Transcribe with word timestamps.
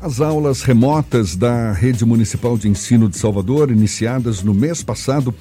As 0.00 0.20
aulas 0.20 0.62
remotas 0.62 1.34
da 1.34 1.72
Rede 1.72 2.04
Municipal 2.04 2.56
de 2.56 2.68
Ensino 2.68 3.08
de 3.08 3.18
Salvador, 3.18 3.70
iniciadas 3.70 4.44
no 4.44 4.54
mês 4.54 4.80
passado, 4.80 5.34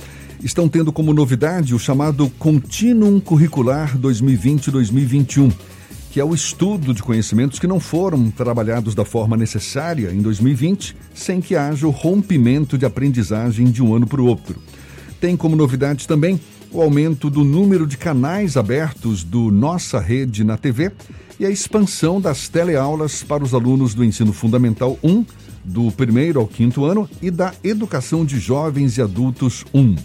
estão 0.43 0.67
tendo 0.67 0.91
como 0.91 1.13
novidade 1.13 1.75
o 1.75 1.79
chamado 1.79 2.27
Continuum 2.39 3.19
Curricular 3.19 3.95
2020-2021, 3.99 5.53
que 6.09 6.19
é 6.19 6.25
o 6.25 6.33
estudo 6.33 6.91
de 6.91 7.03
conhecimentos 7.03 7.59
que 7.59 7.67
não 7.67 7.79
foram 7.79 8.31
trabalhados 8.31 8.95
da 8.95 9.05
forma 9.05 9.37
necessária 9.37 10.11
em 10.11 10.21
2020, 10.21 10.95
sem 11.13 11.39
que 11.39 11.55
haja 11.55 11.85
o 11.85 11.91
rompimento 11.91 12.79
de 12.79 12.85
aprendizagem 12.85 13.67
de 13.67 13.83
um 13.83 13.93
ano 13.93 14.07
para 14.07 14.21
o 14.21 14.25
outro. 14.25 14.59
Tem 15.21 15.37
como 15.37 15.55
novidade 15.55 16.07
também 16.07 16.39
o 16.71 16.81
aumento 16.81 17.29
do 17.29 17.43
número 17.43 17.85
de 17.85 17.97
canais 17.97 18.57
abertos 18.57 19.23
do 19.23 19.51
Nossa 19.51 19.99
Rede 19.99 20.43
na 20.43 20.57
TV 20.57 20.91
e 21.39 21.45
a 21.45 21.49
expansão 21.49 22.19
das 22.19 22.47
teleaulas 22.47 23.23
para 23.23 23.43
os 23.43 23.53
alunos 23.53 23.93
do 23.93 24.03
Ensino 24.03 24.33
Fundamental 24.33 24.97
1, 25.03 25.25
do 25.63 25.91
primeiro 25.91 26.39
ao 26.39 26.47
quinto 26.47 26.85
ano, 26.85 27.09
e 27.21 27.29
da 27.29 27.53
Educação 27.63 28.25
de 28.25 28.39
Jovens 28.39 28.97
e 28.97 29.01
Adultos 29.01 29.65
1. 29.73 29.95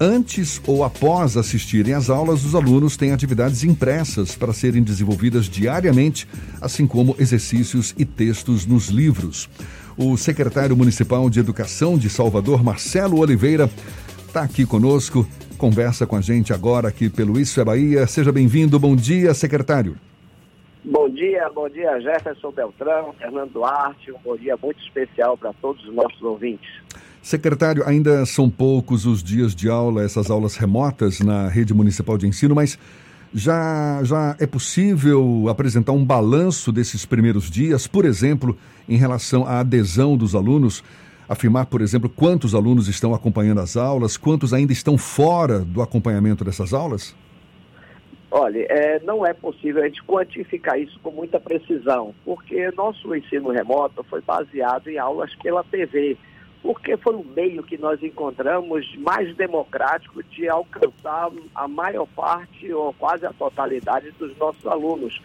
Antes 0.00 0.60
ou 0.66 0.82
após 0.82 1.36
assistirem 1.36 1.94
às 1.94 2.10
aulas, 2.10 2.44
os 2.44 2.54
alunos 2.54 2.96
têm 2.96 3.12
atividades 3.12 3.62
impressas 3.62 4.34
para 4.34 4.52
serem 4.52 4.82
desenvolvidas 4.82 5.48
diariamente, 5.48 6.26
assim 6.60 6.86
como 6.86 7.14
exercícios 7.18 7.94
e 7.96 8.04
textos 8.04 8.66
nos 8.66 8.88
livros. 8.88 9.48
O 9.96 10.16
secretário 10.16 10.76
municipal 10.76 11.28
de 11.30 11.38
Educação 11.38 11.98
de 11.98 12.10
Salvador, 12.10 12.64
Marcelo 12.64 13.18
Oliveira, 13.18 13.70
está 14.26 14.42
aqui 14.42 14.64
conosco, 14.66 15.24
conversa 15.56 16.06
com 16.06 16.16
a 16.16 16.20
gente 16.20 16.52
agora 16.52 16.88
aqui 16.88 17.08
pelo 17.08 17.38
Isso 17.38 17.60
é 17.60 17.64
Bahia. 17.64 18.06
Seja 18.06 18.32
bem-vindo. 18.32 18.80
Bom 18.80 18.96
dia, 18.96 19.34
secretário. 19.34 19.96
Bom 20.84 21.08
dia, 21.08 21.48
bom 21.54 21.68
dia 21.68 22.00
Jefferson 22.00 22.50
Beltrão, 22.50 23.14
Fernando 23.16 23.52
Duarte, 23.52 24.10
um 24.10 24.18
bom 24.24 24.36
dia 24.36 24.58
muito 24.60 24.82
especial 24.82 25.38
para 25.38 25.52
todos 25.52 25.80
os 25.86 25.94
nossos 25.94 26.20
ouvintes. 26.20 26.68
Secretário, 27.22 27.86
ainda 27.86 28.26
são 28.26 28.50
poucos 28.50 29.06
os 29.06 29.22
dias 29.22 29.54
de 29.54 29.68
aula, 29.68 30.02
essas 30.02 30.28
aulas 30.28 30.56
remotas 30.56 31.20
na 31.20 31.46
rede 31.46 31.72
municipal 31.72 32.18
de 32.18 32.26
ensino, 32.26 32.52
mas 32.52 32.76
já, 33.32 34.00
já 34.02 34.36
é 34.40 34.46
possível 34.46 35.44
apresentar 35.48 35.92
um 35.92 36.04
balanço 36.04 36.72
desses 36.72 37.06
primeiros 37.06 37.48
dias, 37.48 37.86
por 37.86 38.04
exemplo, 38.04 38.58
em 38.88 38.96
relação 38.96 39.46
à 39.46 39.60
adesão 39.60 40.16
dos 40.16 40.34
alunos? 40.34 40.82
Afirmar, 41.28 41.66
por 41.66 41.80
exemplo, 41.80 42.10
quantos 42.10 42.56
alunos 42.56 42.88
estão 42.88 43.14
acompanhando 43.14 43.60
as 43.60 43.76
aulas, 43.76 44.16
quantos 44.16 44.52
ainda 44.52 44.72
estão 44.72 44.98
fora 44.98 45.60
do 45.60 45.80
acompanhamento 45.80 46.44
dessas 46.44 46.74
aulas? 46.74 47.14
Olha, 48.34 48.64
é, 48.70 48.98
não 49.00 49.26
é 49.26 49.34
possível 49.34 49.82
a 49.82 49.86
gente 49.86 50.02
quantificar 50.04 50.80
isso 50.80 50.98
com 51.00 51.10
muita 51.10 51.38
precisão, 51.38 52.14
porque 52.24 52.70
nosso 52.70 53.14
ensino 53.14 53.50
remoto 53.50 54.02
foi 54.04 54.22
baseado 54.22 54.88
em 54.88 54.96
aulas 54.96 55.34
pela 55.34 55.62
TV, 55.62 56.16
porque 56.62 56.96
foi 56.96 57.14
o 57.14 57.22
meio 57.22 57.62
que 57.62 57.76
nós 57.76 58.02
encontramos 58.02 58.96
mais 58.96 59.36
democrático 59.36 60.22
de 60.22 60.48
alcançar 60.48 61.30
a 61.54 61.68
maior 61.68 62.06
parte 62.16 62.72
ou 62.72 62.94
quase 62.94 63.26
a 63.26 63.34
totalidade 63.34 64.10
dos 64.12 64.34
nossos 64.38 64.64
alunos. 64.66 65.20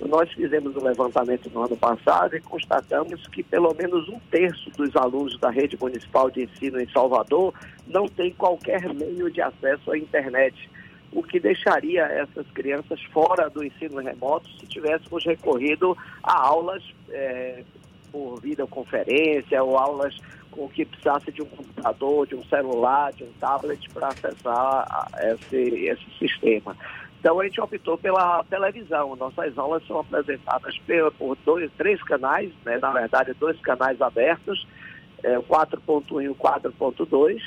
Nós 0.00 0.30
fizemos 0.30 0.76
um 0.76 0.84
levantamento 0.84 1.50
no 1.52 1.64
ano 1.64 1.76
passado 1.76 2.36
e 2.36 2.40
constatamos 2.40 3.26
que 3.26 3.42
pelo 3.42 3.74
menos 3.74 4.08
um 4.08 4.20
terço 4.30 4.70
dos 4.76 4.94
alunos 4.94 5.36
da 5.40 5.50
rede 5.50 5.76
municipal 5.80 6.30
de 6.30 6.44
ensino 6.44 6.80
em 6.80 6.88
Salvador 6.90 7.52
não 7.88 8.06
tem 8.06 8.32
qualquer 8.32 8.94
meio 8.94 9.28
de 9.32 9.42
acesso 9.42 9.90
à 9.90 9.98
internet 9.98 10.70
o 11.12 11.22
que 11.22 11.38
deixaria 11.38 12.04
essas 12.04 12.46
crianças 12.52 13.00
fora 13.12 13.50
do 13.50 13.62
ensino 13.62 14.00
remoto 14.00 14.48
se 14.58 14.66
tivéssemos 14.66 15.24
recorrido 15.24 15.96
a 16.22 16.46
aulas 16.46 16.82
é, 17.10 17.62
por 18.10 18.40
videoconferência 18.40 19.62
ou 19.62 19.76
aulas 19.76 20.16
com 20.50 20.68
que 20.68 20.84
precisasse 20.84 21.32
de 21.32 21.42
um 21.42 21.46
computador, 21.46 22.26
de 22.26 22.34
um 22.34 22.44
celular, 22.44 23.12
de 23.12 23.24
um 23.24 23.32
tablet 23.40 23.88
para 23.90 24.08
acessar 24.08 25.08
esse, 25.22 25.56
esse 25.56 26.18
sistema. 26.18 26.76
Então 27.18 27.40
a 27.40 27.44
gente 27.44 27.60
optou 27.60 27.96
pela 27.96 28.44
televisão. 28.44 29.16
Nossas 29.16 29.56
aulas 29.56 29.86
são 29.86 30.00
apresentadas 30.00 30.76
por 31.18 31.36
dois, 31.44 31.70
três 31.78 32.02
canais, 32.02 32.52
né? 32.64 32.78
na 32.78 32.90
verdade 32.90 33.32
dois 33.34 33.58
canais 33.60 34.00
abertos, 34.00 34.66
é, 35.22 35.38
o 35.38 35.42
4.1 35.44 36.22
e 36.22 36.28
o 36.28 36.34
4.2, 36.34 37.40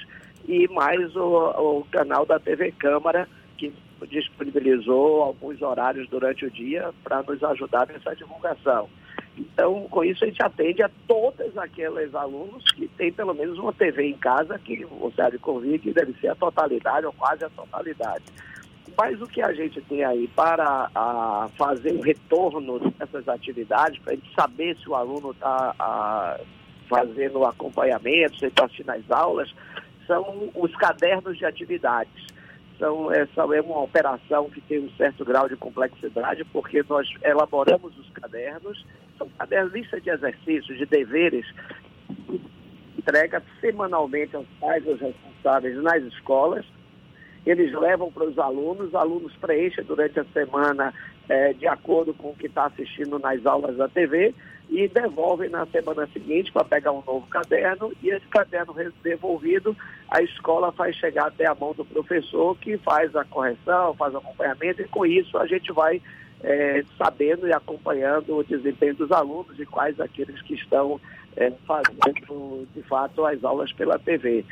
e 0.47 0.67
mais 0.69 1.15
o, 1.15 1.79
o 1.79 1.87
canal 1.91 2.25
da 2.25 2.39
TV 2.39 2.71
Câmara, 2.71 3.27
que 3.57 3.73
disponibilizou 4.07 5.23
alguns 5.23 5.61
horários 5.61 6.07
durante 6.09 6.45
o 6.45 6.51
dia 6.51 6.93
para 7.03 7.23
nos 7.23 7.43
ajudar 7.43 7.87
nessa 7.87 8.15
divulgação. 8.15 8.89
Então, 9.37 9.87
com 9.89 10.03
isso, 10.03 10.23
a 10.23 10.27
gente 10.27 10.41
atende 10.41 10.81
a 10.81 10.89
todos 11.07 11.57
aqueles 11.57 12.13
alunos 12.15 12.63
que 12.71 12.87
têm 12.89 13.11
pelo 13.11 13.33
menos 13.33 13.57
uma 13.57 13.73
TV 13.73 14.09
em 14.09 14.17
casa, 14.17 14.57
que 14.59 14.85
o 14.85 15.11
Sérgio 15.15 15.39
convite 15.39 15.91
deve 15.91 16.13
ser 16.19 16.29
a 16.29 16.35
totalidade 16.35 17.05
ou 17.05 17.13
quase 17.13 17.43
a 17.43 17.49
totalidade. 17.49 18.23
Mas 18.97 19.19
o 19.21 19.27
que 19.27 19.41
a 19.41 19.51
gente 19.51 19.81
tem 19.81 20.05
aí 20.05 20.27
para 20.29 20.89
a, 20.95 21.49
fazer 21.57 21.93
o 21.93 22.01
retorno 22.01 22.79
dessas 22.91 23.27
atividades, 23.27 23.99
para 23.99 24.13
a 24.13 24.15
gente 24.15 24.33
saber 24.33 24.77
se 24.77 24.89
o 24.89 24.95
aluno 24.95 25.31
está 25.31 26.39
fazendo 26.87 27.43
acompanhamento, 27.43 28.37
se 28.37 28.45
está 28.45 28.65
assistindo 28.65 28.91
às 28.91 29.11
aulas, 29.11 29.53
são 30.07 30.49
os 30.55 30.73
cadernos 30.75 31.37
de 31.37 31.45
atividades 31.45 32.34
são, 32.77 33.11
essa 33.11 33.41
é 33.41 33.61
uma 33.61 33.83
operação 33.83 34.49
que 34.49 34.61
tem 34.61 34.79
um 34.79 34.89
certo 34.91 35.23
grau 35.23 35.47
de 35.47 35.55
complexidade, 35.55 36.43
porque 36.45 36.83
nós 36.87 37.07
elaboramos 37.23 37.97
os 37.97 38.09
cadernos, 38.09 38.85
são 39.17 39.29
cadernos, 39.37 39.73
lista 39.73 39.99
de 39.99 40.09
exercícios, 40.09 40.77
de 40.77 40.85
deveres, 40.85 41.45
entrega 42.97 43.41
semanalmente 43.61 44.35
aos 44.35 44.47
pais, 44.59 44.87
aos 44.87 44.99
responsáveis 44.99 45.75
nas 45.81 46.03
escolas. 46.03 46.65
Eles 47.45 47.71
levam 47.73 48.11
para 48.11 48.25
os 48.25 48.39
alunos, 48.39 48.87
os 48.87 48.95
alunos 48.95 49.33
preenchem 49.35 49.83
durante 49.83 50.19
a 50.19 50.25
semana 50.25 50.93
é, 51.29 51.53
de 51.53 51.67
acordo 51.67 52.13
com 52.13 52.29
o 52.29 52.35
que 52.35 52.47
está 52.47 52.65
assistindo 52.65 53.19
nas 53.19 53.45
aulas 53.45 53.77
da 53.77 53.87
TV 53.87 54.33
e 54.69 54.87
devolvem 54.87 55.49
na 55.49 55.65
semana 55.67 56.07
seguinte 56.07 56.51
para 56.51 56.63
pegar 56.63 56.91
um 56.91 57.03
novo 57.05 57.27
caderno 57.27 57.91
e 58.01 58.09
esse 58.09 58.25
caderno 58.27 58.73
devolvido 59.03 59.75
a 60.09 60.21
escola 60.21 60.71
faz 60.71 60.95
chegar 60.95 61.27
até 61.27 61.45
a 61.45 61.55
mão 61.55 61.73
do 61.73 61.85
professor 61.85 62.57
que 62.57 62.77
faz 62.77 63.15
a 63.15 63.23
correção, 63.23 63.93
faz 63.93 64.13
o 64.13 64.17
acompanhamento 64.17 64.81
e 64.81 64.87
com 64.87 65.05
isso 65.05 65.37
a 65.37 65.45
gente 65.45 65.71
vai 65.71 66.01
é, 66.43 66.83
sabendo 66.97 67.47
e 67.47 67.53
acompanhando 67.53 68.37
o 68.37 68.43
desempenho 68.43 68.95
dos 68.95 69.11
alunos 69.11 69.59
e 69.59 69.65
quais 69.65 69.99
aqueles 69.99 70.41
que 70.41 70.55
estão 70.55 70.99
é, 71.35 71.51
fazendo 71.65 72.67
de 72.73 72.81
fato 72.83 73.25
as 73.25 73.43
aulas 73.43 73.71
pela 73.73 73.99
TV. 73.99 74.45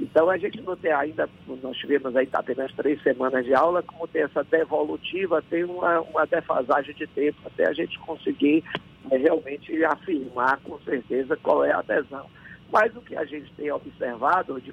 Então 0.00 0.30
a 0.30 0.38
gente 0.38 0.62
não 0.62 0.74
tem 0.74 0.90
ainda, 0.92 1.28
nós 1.62 1.76
tivemos 1.76 2.16
aí 2.16 2.26
apenas 2.32 2.72
três 2.72 3.02
semanas 3.02 3.44
de 3.44 3.52
aula, 3.52 3.82
como 3.82 4.08
tem 4.08 4.22
essa 4.22 4.42
devolutiva, 4.42 5.44
tem 5.50 5.62
uma, 5.64 6.00
uma 6.00 6.26
defasagem 6.26 6.94
de 6.94 7.06
tempo 7.06 7.38
até 7.44 7.68
a 7.68 7.72
gente 7.74 7.98
conseguir 7.98 8.64
é, 9.10 9.18
realmente 9.18 9.84
afirmar 9.84 10.58
com 10.64 10.78
certeza 10.80 11.36
qual 11.36 11.62
é 11.62 11.72
a 11.72 11.80
adesão. 11.80 12.26
Mas 12.72 12.96
o 12.96 13.02
que 13.02 13.14
a 13.14 13.26
gente 13.26 13.52
tem 13.52 13.70
observado 13.70 14.58
de, 14.58 14.72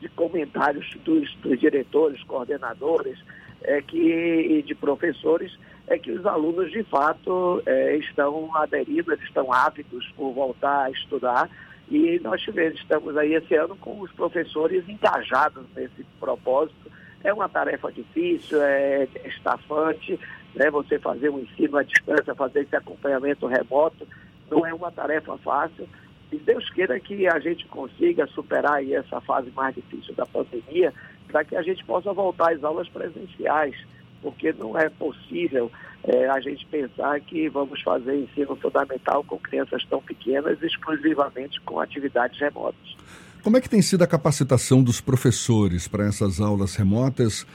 de 0.00 0.08
comentários 0.08 0.96
dos, 1.04 1.34
dos 1.36 1.60
diretores, 1.60 2.22
coordenadores 2.22 3.18
é 3.62 3.82
que, 3.82 3.98
e 3.98 4.62
de 4.62 4.74
professores 4.74 5.52
é 5.86 5.98
que 5.98 6.10
os 6.10 6.24
alunos 6.24 6.72
de 6.72 6.82
fato 6.84 7.62
é, 7.66 7.96
estão 7.96 8.56
aderindo, 8.56 9.12
eles 9.12 9.24
estão 9.24 9.52
ávidos 9.52 10.10
por 10.16 10.32
voltar 10.32 10.84
a 10.84 10.90
estudar 10.90 11.50
e 11.90 12.18
nós 12.20 12.40
tivemos, 12.40 12.80
estamos 12.80 13.16
aí 13.16 13.34
esse 13.34 13.54
ano 13.54 13.76
com 13.76 14.00
os 14.00 14.10
professores 14.12 14.88
engajados 14.88 15.64
nesse 15.76 16.04
propósito. 16.18 16.90
É 17.22 17.32
uma 17.32 17.48
tarefa 17.48 17.90
difícil, 17.92 18.60
é 18.62 19.06
estafante, 19.24 20.18
né? 20.54 20.70
Você 20.70 20.98
fazer 20.98 21.30
um 21.30 21.40
ensino 21.40 21.76
à 21.76 21.82
distância, 21.82 22.34
fazer 22.34 22.60
esse 22.60 22.76
acompanhamento 22.76 23.46
remoto, 23.46 24.06
não 24.50 24.66
é 24.66 24.72
uma 24.72 24.90
tarefa 24.90 25.36
fácil. 25.38 25.88
E 26.32 26.36
Deus 26.36 26.68
queira 26.70 26.98
que 26.98 27.26
a 27.26 27.38
gente 27.38 27.66
consiga 27.66 28.26
superar 28.26 28.74
aí 28.74 28.94
essa 28.94 29.20
fase 29.20 29.50
mais 29.52 29.74
difícil 29.74 30.14
da 30.14 30.26
pandemia, 30.26 30.92
para 31.28 31.44
que 31.44 31.56
a 31.56 31.62
gente 31.62 31.84
possa 31.84 32.12
voltar 32.12 32.52
às 32.52 32.64
aulas 32.64 32.88
presenciais, 32.88 33.76
porque 34.24 34.54
não 34.54 34.76
é 34.78 34.88
possível 34.88 35.70
é, 36.02 36.28
a 36.30 36.40
gente 36.40 36.64
pensar 36.66 37.20
que 37.20 37.46
vamos 37.50 37.82
fazer 37.82 38.16
ensino 38.16 38.56
fundamental 38.56 39.22
com 39.22 39.38
crianças 39.38 39.84
tão 39.84 40.00
pequenas 40.00 40.60
exclusivamente 40.62 41.60
com 41.60 41.78
atividades 41.78 42.40
remotas. 42.40 42.96
Como 43.42 43.58
é 43.58 43.60
que 43.60 43.68
tem 43.68 43.82
sido 43.82 44.02
a 44.02 44.06
capacitação 44.06 44.82
dos 44.82 45.02
professores 45.02 45.86
para 45.86 46.06
essas 46.06 46.40
aulas 46.40 46.74
remotas? 46.74 47.46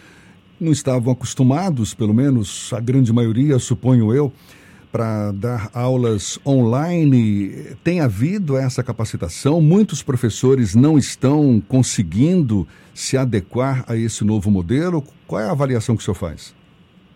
Não 0.59 0.71
estavam 0.71 1.11
acostumados, 1.11 1.95
pelo 1.95 2.13
menos 2.13 2.71
a 2.71 2.79
grande 2.79 3.11
maioria, 3.11 3.57
suponho 3.57 4.13
eu, 4.13 4.31
para 4.91 5.31
dar 5.31 5.71
aulas 5.73 6.39
online. 6.45 7.75
Tem 7.83 8.01
havido 8.01 8.55
essa 8.55 8.83
capacitação? 8.83 9.59
Muitos 9.59 10.03
professores 10.03 10.75
não 10.75 10.99
estão 10.99 11.59
conseguindo 11.67 12.67
se 12.93 13.17
adequar 13.17 13.83
a 13.87 13.95
esse 13.95 14.23
novo 14.23 14.51
modelo? 14.51 15.03
Qual 15.25 15.41
é 15.41 15.45
a 15.45 15.51
avaliação 15.51 15.95
que 15.95 16.03
o 16.03 16.05
senhor 16.05 16.15
faz? 16.15 16.58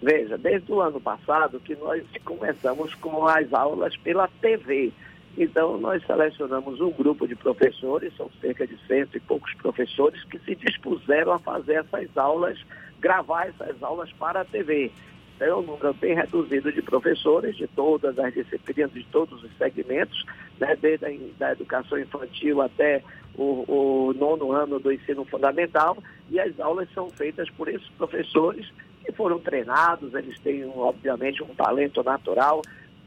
Veja, 0.04 0.38
desde 0.38 0.70
o 0.70 0.82
ano 0.82 1.00
passado 1.00 1.62
que 1.62 1.78
nós 1.78 2.04
começamos 2.26 2.94
com 2.96 3.26
as 3.26 3.54
aulas 3.54 3.96
pela 3.96 4.28
TV. 4.42 4.92
Então, 5.38 5.78
nós 5.78 6.06
selecionamos 6.06 6.82
um 6.82 6.92
grupo 6.92 7.26
de 7.26 7.38
professores, 7.38 8.14
são 8.18 8.30
cerca 8.42 8.68
de 8.68 8.78
cento 8.86 9.16
e 9.16 9.22
poucos 9.22 9.54
professores, 9.54 10.22
que 10.26 10.38
se 10.40 10.56
dispuseram 10.56 11.32
a 11.32 11.40
fazer 11.40 11.76
essas 11.76 12.18
aulas, 12.18 12.60
gravar 13.00 13.48
essas 13.48 13.82
aulas 13.82 14.12
para 14.20 14.42
a 14.42 14.46
TV. 14.46 14.92
Então, 15.38 15.48
é 15.48 15.56
um 15.56 15.62
número 15.62 15.94
bem 15.94 16.16
reduzido 16.16 16.70
de 16.70 16.82
professores 16.82 17.56
de 17.56 17.68
todas 17.68 18.20
as 18.20 18.34
disciplinas, 18.34 18.92
de 18.92 19.06
todos 19.06 19.42
os 19.42 19.58
segmentos, 19.58 20.22
né, 20.60 20.76
desde 20.82 21.06
a 21.06 21.52
educação 21.54 21.98
infantil 21.98 22.62
até 22.62 23.02
o, 23.36 23.64
o 23.70 24.14
nono 24.14 24.52
ano 24.52 24.82
do 24.82 24.92
ensino 24.92 25.24
fundamental, 25.24 25.98
e 26.30 26.42
as 26.42 26.60
aulas 26.60 26.90
são 26.94 27.10
feitas 27.10 27.50
por 27.52 27.70
esses 27.70 27.88
professores 27.92 28.70
que 29.04 29.12
foram 29.12 29.40
treinados, 29.40 30.14
eles 30.14 30.40
têm, 30.40 30.66
obviamente, 30.76 31.44
um 31.44 31.54
talento 31.56 32.04
natural, 32.04 32.62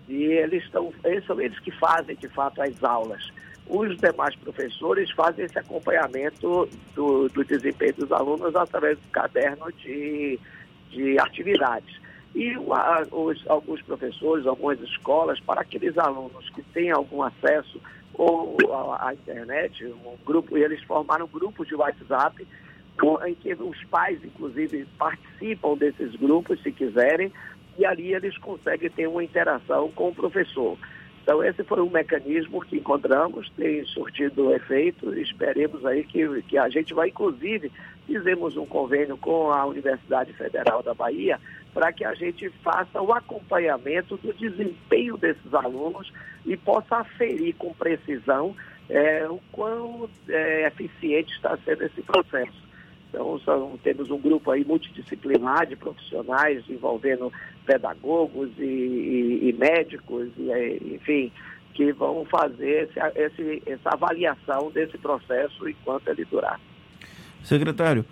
e 0.09 0.25
eles, 0.25 0.63
estão, 0.65 0.93
são 1.27 1.41
eles 1.41 1.59
que 1.61 1.71
fazem, 1.73 2.15
de 2.17 2.29
fato, 2.29 2.63
as 2.63 2.83
aulas. 2.85 3.31
Os 3.69 3.97
demais 3.97 4.35
professores 4.37 5.11
fazem 5.11 5.45
esse 5.45 5.59
acompanhamento 5.59 6.69
do, 6.95 7.29
do 7.29 7.45
desempenho 7.45 7.95
dos 7.95 8.13
alunos 8.13 8.55
através 8.55 8.97
do 8.99 9.09
caderno 9.09 9.73
de, 9.73 10.39
de 10.91 11.19
atividades. 11.19 12.01
E 12.35 12.53
a, 12.53 13.03
os, 13.11 13.45
alguns 13.49 13.83
professores, 13.83 14.47
algumas 14.47 14.81
escolas, 14.83 15.41
para 15.41 15.63
aqueles 15.63 15.99
alunos 15.99 16.49
que 16.51 16.63
têm 16.63 16.91
algum 16.91 17.23
acesso 17.23 17.81
ou 18.15 18.57
à 18.99 19.13
internet, 19.13 19.85
um 19.85 20.17
grupo, 20.25 20.57
eles 20.57 20.83
formaram 20.85 21.27
grupos 21.27 21.67
de 21.67 21.75
WhatsApp 21.75 22.47
em 23.27 23.35
que 23.35 23.53
os 23.55 23.85
pais, 23.85 24.19
inclusive, 24.25 24.87
participam 24.99 25.77
desses 25.77 26.15
grupos, 26.17 26.63
se 26.63 26.73
quiserem, 26.73 27.33
e 27.79 27.85
ali 27.85 28.15
eles 28.15 28.37
conseguem 28.39 28.91
ter 28.91 29.07
uma 29.07 29.23
interação 29.23 29.91
com 29.93 30.09
o 30.09 30.15
professor. 30.15 30.79
Então, 31.23 31.43
esse 31.43 31.65
foi 31.65 31.81
um 31.81 31.91
mecanismo 31.91 32.65
que 32.65 32.77
encontramos, 32.77 33.51
tem 33.57 33.85
surtido 33.85 34.55
efeito, 34.55 35.13
esperemos 35.19 35.85
aí 35.85 36.05
que, 36.05 36.43
que 36.43 36.57
a 36.57 36.69
gente 36.69 36.95
vai, 36.95 37.09
inclusive, 37.09 37.73
fizemos 38.07 38.57
um 38.57 38.65
convênio 38.65 39.17
com 39.17 39.51
a 39.51 39.67
Universidade 39.67 40.33
Federal 40.35 40.85
da 40.85 40.95
Bahia 40.95 41.41
para 41.75 41.93
que 41.93 42.05
a 42.05 42.15
gente 42.15 42.49
faça 42.63 43.03
o 43.03 43.13
acompanhamento 43.13 44.17
do 44.17 44.33
desempenho 44.33 45.17
desses 45.17 45.53
alunos 45.53 46.13
e 46.47 46.57
possa 46.57 46.99
aferir 46.99 47.55
com 47.57 47.75
precisão 47.75 48.55
é, 48.89 49.27
o 49.29 49.41
quão 49.51 50.09
é, 50.29 50.69
eficiente 50.69 51.35
está 51.35 51.59
sendo 51.65 51.83
esse 51.83 52.03
processo. 52.03 52.66
Então, 53.09 53.39
são, 53.41 53.79
temos 53.83 54.11
um 54.11 54.19
grupo 54.19 54.51
aí 54.51 54.65
multidisciplinar 54.65 55.67
de 55.67 55.77
profissionais 55.77 56.63
envolvendo 56.69 57.33
pedagogos 57.65 58.51
e, 58.59 58.63
e, 58.63 59.49
e 59.49 59.53
médicos, 59.53 60.29
e, 60.37 60.51
é, 60.51 60.77
enfim, 60.77 61.33
que 61.75 61.93
vão 61.93 62.25
fazer 62.25 62.89
esse, 62.89 63.19
esse, 63.19 63.63
essa 63.67 63.91
avaliação 63.91 64.71
desse 64.71 64.97
processo 64.99 65.69
enquanto 65.69 66.09
ele 66.09 66.25
durar. 66.25 66.61
Secretário, 67.43 68.05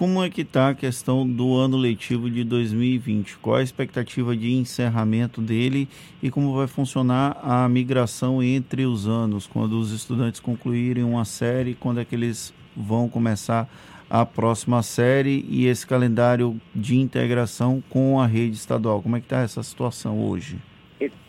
como 0.00 0.22
é 0.24 0.30
que 0.30 0.40
está 0.40 0.70
a 0.70 0.74
questão 0.74 1.28
do 1.28 1.54
ano 1.56 1.76
letivo 1.76 2.30
de 2.30 2.42
2020? 2.42 3.36
Qual 3.38 3.56
a 3.56 3.62
expectativa 3.62 4.34
de 4.34 4.52
encerramento 4.52 5.42
dele 5.42 5.88
e 6.22 6.30
como 6.30 6.54
vai 6.54 6.66
funcionar 6.66 7.36
a 7.42 7.68
migração 7.68 8.42
entre 8.42 8.86
os 8.86 9.06
anos, 9.06 9.46
quando 9.46 9.78
os 9.78 9.92
estudantes 9.92 10.40
concluírem 10.40 11.04
uma 11.04 11.26
série, 11.26 11.74
quando 11.74 12.00
é 12.00 12.04
que 12.04 12.14
eles 12.14 12.54
vão 12.74 13.08
começar 13.10 13.68
a 13.99 13.99
próxima 14.26 14.82
série 14.82 15.44
e 15.48 15.66
esse 15.66 15.86
calendário 15.86 16.60
de 16.74 16.98
integração 16.98 17.82
com 17.88 18.20
a 18.20 18.26
rede 18.26 18.56
estadual. 18.56 19.00
Como 19.00 19.16
é 19.16 19.20
que 19.20 19.26
está 19.26 19.40
essa 19.40 19.62
situação 19.62 20.28
hoje? 20.28 20.58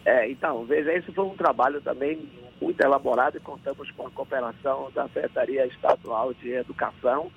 É, 0.04 0.30
então, 0.30 0.66
veja, 0.66 0.92
esse 0.94 1.12
foi 1.12 1.26
um 1.26 1.36
trabalho 1.36 1.80
também 1.82 2.28
muito 2.60 2.82
elaborado 2.82 3.38
e 3.38 3.40
contamos 3.40 3.90
com 3.92 4.08
a 4.08 4.12
cooperação 4.12 4.92
da 4.94 5.08
Secretaria 5.08 5.66
Estadual 5.68 6.34
de 6.34 6.52
Educação, 6.52 7.32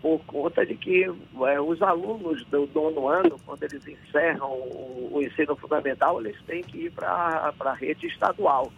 por 0.00 0.18
conta 0.26 0.64
de 0.66 0.74
que 0.74 1.04
é, 1.04 1.60
os 1.60 1.80
alunos 1.82 2.44
do 2.46 2.68
nono 2.74 3.08
ano, 3.08 3.36
quando 3.46 3.62
eles 3.62 3.86
encerram 3.86 4.50
o, 4.50 5.10
o 5.14 5.22
ensino 5.22 5.56
fundamental, 5.56 6.20
eles 6.20 6.40
têm 6.42 6.62
que 6.62 6.86
ir 6.86 6.92
para 6.92 7.52
a 7.60 7.74
rede 7.74 8.06
estadual. 8.06 8.72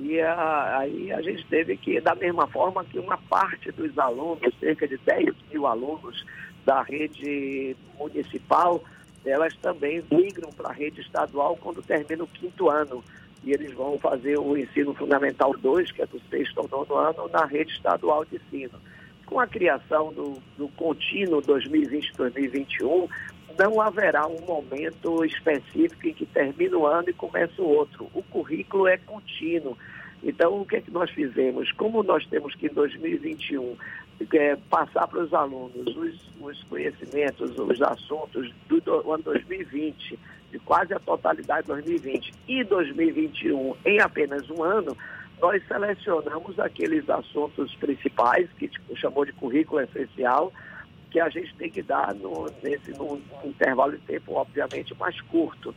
E 0.00 0.18
a, 0.20 0.78
aí 0.78 1.12
a 1.12 1.20
gente 1.20 1.44
teve 1.46 1.76
que, 1.76 2.00
da 2.00 2.14
mesma 2.14 2.46
forma 2.46 2.82
que 2.84 2.98
uma 2.98 3.18
parte 3.18 3.70
dos 3.70 3.98
alunos, 3.98 4.54
cerca 4.58 4.88
de 4.88 4.96
10 4.96 5.34
mil 5.52 5.66
alunos 5.66 6.24
da 6.64 6.82
rede 6.82 7.76
municipal, 7.98 8.82
elas 9.26 9.54
também 9.56 10.02
migram 10.10 10.50
para 10.52 10.70
a 10.70 10.72
rede 10.72 11.02
estadual 11.02 11.54
quando 11.60 11.82
termina 11.82 12.24
o 12.24 12.28
quinto 12.28 12.70
ano. 12.70 13.04
E 13.44 13.52
eles 13.52 13.72
vão 13.74 13.98
fazer 13.98 14.38
o 14.38 14.56
ensino 14.56 14.94
fundamental 14.94 15.54
2, 15.54 15.92
que 15.92 16.02
é 16.02 16.06
do 16.06 16.20
sexto 16.30 16.60
ao 16.60 16.68
nono 16.68 16.94
ano, 16.94 17.28
na 17.28 17.44
rede 17.44 17.72
estadual 17.72 18.24
de 18.24 18.36
ensino. 18.36 18.78
Com 19.26 19.38
a 19.38 19.46
criação 19.46 20.12
do, 20.12 20.38
do 20.56 20.68
contínuo 20.70 21.42
2020-2021, 21.42 23.08
não 23.58 23.80
haverá 23.80 24.26
um 24.26 24.40
momento 24.40 25.24
específico 25.24 26.06
em 26.06 26.14
que 26.14 26.26
termina 26.26 26.76
o 26.76 26.86
ano 26.86 27.10
e 27.10 27.14
começa 27.14 27.60
o 27.60 27.68
outro. 27.68 28.10
O 28.14 28.22
currículo 28.22 28.86
é 28.86 28.96
contínuo. 28.96 29.76
Então, 30.22 30.60
o 30.60 30.66
que 30.66 30.76
é 30.76 30.80
que 30.80 30.90
nós 30.90 31.10
fizemos? 31.10 31.72
Como 31.72 32.02
nós 32.02 32.26
temos 32.26 32.54
que, 32.54 32.66
em 32.66 32.74
2021, 32.74 33.76
é, 34.34 34.56
passar 34.68 35.06
para 35.08 35.20
os 35.20 35.32
alunos 35.32 35.96
os, 35.96 36.30
os, 36.40 36.62
conhecimentos, 36.64 37.58
os 37.58 37.80
assuntos 37.80 38.52
do, 38.68 38.80
do 38.80 39.12
ano 39.12 39.22
2020, 39.24 40.18
de 40.50 40.58
quase 40.58 40.92
a 40.92 40.98
totalidade 40.98 41.62
de 41.62 41.68
2020 41.68 42.32
e 42.48 42.64
2021 42.64 43.76
em 43.86 44.00
apenas 44.00 44.48
um 44.50 44.62
ano, 44.62 44.96
nós 45.40 45.62
selecionamos 45.66 46.58
aqueles 46.58 47.08
assuntos 47.08 47.74
principais, 47.76 48.48
que 48.58 48.68
tipo, 48.68 48.94
chamou 48.96 49.24
de 49.24 49.32
currículo 49.32 49.80
essencial, 49.80 50.52
que 51.10 51.20
a 51.20 51.28
gente 51.28 51.54
tem 51.56 51.70
que 51.70 51.82
dar 51.82 52.14
no, 52.14 52.46
nesse, 52.62 52.92
intervalo 53.44 53.92
de 53.92 53.98
tempo, 53.98 54.34
obviamente, 54.34 54.94
mais 54.98 55.20
curto. 55.22 55.74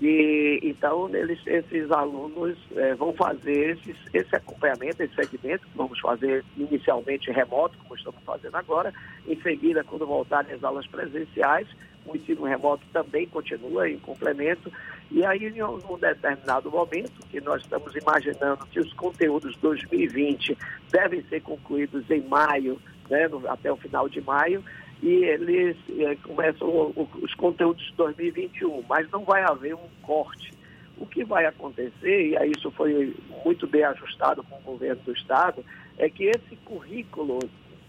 E, 0.00 0.58
então, 0.64 1.08
eles, 1.14 1.38
esses 1.46 1.90
alunos 1.92 2.58
é, 2.74 2.94
vão 2.94 3.12
fazer 3.12 3.76
esses, 3.76 3.96
esse 4.12 4.34
acompanhamento, 4.34 5.02
esse 5.02 5.14
segmento, 5.14 5.64
que 5.64 5.76
vamos 5.76 6.00
fazer 6.00 6.44
inicialmente 6.56 7.30
remoto, 7.30 7.78
como 7.78 7.94
estamos 7.94 8.20
fazendo 8.24 8.56
agora. 8.56 8.92
Em 9.28 9.40
seguida, 9.42 9.84
quando 9.84 10.06
voltarem 10.06 10.54
as 10.54 10.64
aulas 10.64 10.86
presenciais, 10.88 11.68
o 12.04 12.16
ensino 12.16 12.42
remoto 12.42 12.84
também 12.92 13.28
continua 13.28 13.88
em 13.88 13.98
complemento. 13.98 14.72
E 15.10 15.24
aí, 15.24 15.46
em 15.46 15.62
um 15.62 15.98
determinado 15.98 16.70
momento, 16.70 17.12
que 17.30 17.40
nós 17.40 17.62
estamos 17.62 17.94
imaginando 17.94 18.66
que 18.66 18.80
os 18.80 18.92
conteúdos 18.94 19.56
2020 19.58 20.56
devem 20.90 21.22
ser 21.28 21.42
concluídos 21.42 22.10
em 22.10 22.22
maio 22.22 22.80
no, 23.28 23.48
até 23.48 23.72
o 23.72 23.76
final 23.76 24.08
de 24.08 24.20
maio, 24.20 24.62
e 25.02 25.24
eles 25.24 25.76
é, 25.98 26.14
começam 26.16 26.68
o, 26.68 26.90
o, 26.90 27.08
os 27.22 27.34
conteúdos 27.34 27.84
de 27.84 27.92
2021, 27.94 28.84
mas 28.88 29.10
não 29.10 29.24
vai 29.24 29.42
haver 29.42 29.74
um 29.74 29.88
corte. 30.02 30.52
O 30.96 31.06
que 31.06 31.24
vai 31.24 31.44
acontecer, 31.46 32.30
e 32.30 32.52
isso 32.56 32.70
foi 32.70 33.14
muito 33.44 33.66
bem 33.66 33.82
ajustado 33.84 34.44
com 34.44 34.56
o 34.56 34.72
governo 34.72 35.02
do 35.02 35.12
Estado, 35.12 35.64
é 35.98 36.08
que 36.08 36.24
esse 36.24 36.56
currículo 36.64 37.40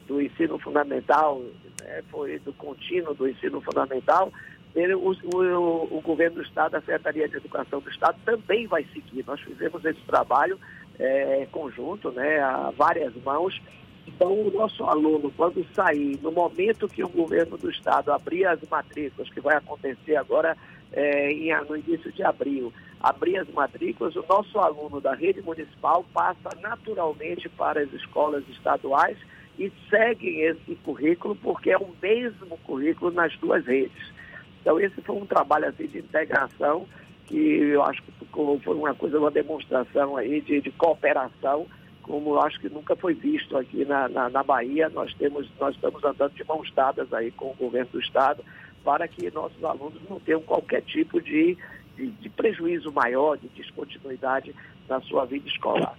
do 0.07 0.21
ensino 0.21 0.57
fundamental, 0.57 1.41
né, 1.81 2.01
foi 2.09 2.39
do 2.39 2.51
contínuo 2.53 3.13
do 3.13 3.27
ensino 3.27 3.61
fundamental, 3.61 4.31
ele, 4.75 4.95
o, 4.95 5.11
o, 5.11 5.97
o, 5.97 6.01
governo 6.01 6.37
do 6.37 6.41
Estado, 6.41 6.75
a 6.75 6.79
Secretaria 6.79 7.29
de 7.29 7.37
Educação 7.37 7.79
do 7.79 7.89
Estado 7.91 8.17
também 8.25 8.65
vai 8.65 8.83
seguir. 8.85 9.23
Nós 9.25 9.39
fizemos 9.41 9.85
esse 9.85 10.01
trabalho 10.01 10.59
é, 10.97 11.47
conjunto, 11.51 12.11
né, 12.11 12.39
a 12.39 12.71
várias 12.75 13.15
mãos, 13.23 13.61
então, 14.07 14.33
o 14.33 14.51
nosso 14.51 14.83
aluno, 14.83 15.31
quando 15.35 15.65
sair, 15.73 16.19
no 16.21 16.31
momento 16.31 16.87
que 16.87 17.03
o 17.03 17.09
governo 17.09 17.57
do 17.57 17.69
estado 17.69 18.11
abrir 18.11 18.45
as 18.45 18.59
matrículas, 18.69 19.29
que 19.29 19.39
vai 19.39 19.55
acontecer 19.55 20.15
agora 20.15 20.57
é, 20.91 21.31
em, 21.31 21.51
no 21.67 21.77
início 21.77 22.11
de 22.11 22.21
abril, 22.23 22.71
abrir 22.99 23.37
as 23.37 23.49
matrículas, 23.49 24.15
o 24.15 24.25
nosso 24.27 24.59
aluno 24.59 24.99
da 24.99 25.13
rede 25.13 25.41
municipal 25.41 26.05
passa 26.13 26.49
naturalmente 26.61 27.49
para 27.49 27.81
as 27.81 27.91
escolas 27.93 28.43
estaduais 28.49 29.17
e 29.57 29.71
seguem 29.89 30.41
esse 30.41 30.75
currículo, 30.83 31.35
porque 31.35 31.71
é 31.71 31.77
o 31.77 31.89
mesmo 32.01 32.57
currículo 32.59 33.11
nas 33.11 33.35
duas 33.37 33.65
redes. 33.65 34.13
Então, 34.61 34.79
esse 34.79 35.01
foi 35.01 35.15
um 35.15 35.25
trabalho 35.25 35.67
assim, 35.67 35.87
de 35.87 35.99
integração 35.99 36.87
que 37.25 37.37
eu 37.37 37.81
acho 37.83 38.01
que 38.03 38.11
foi 38.31 38.75
uma 38.75 38.93
coisa, 38.93 39.19
uma 39.19 39.31
demonstração 39.31 40.17
aí 40.17 40.41
de, 40.41 40.61
de 40.61 40.71
cooperação 40.71 41.67
como 42.03 42.37
acho 42.39 42.59
que 42.59 42.69
nunca 42.69 42.95
foi 42.95 43.13
visto 43.13 43.57
aqui 43.57 43.83
na, 43.85 44.07
na, 44.07 44.29
na, 44.29 44.43
Bahia. 44.43 44.89
Nós, 44.89 45.13
temos, 45.15 45.47
nós 45.59 45.73
estamos 45.73 46.03
andando 46.03 46.33
de 46.33 46.43
mãos 46.45 46.71
dadas 46.75 47.11
aí 47.13 47.31
com 47.31 47.45
o 47.51 47.55
governo 47.55 47.89
do 47.93 47.99
Estado 47.99 48.43
para 48.83 49.07
que 49.07 49.31
nossos 49.31 49.63
alunos 49.63 49.99
não 50.09 50.19
tenham 50.19 50.41
qualquer 50.41 50.81
tipo 50.81 51.21
de, 51.21 51.57
de, 51.95 52.07
de 52.07 52.29
prejuízo 52.29 52.91
maior, 52.91 53.37
de 53.37 53.47
descontinuidade 53.49 54.53
na 54.87 55.01
sua 55.01 55.25
vida 55.25 55.47
escolar. 55.47 55.97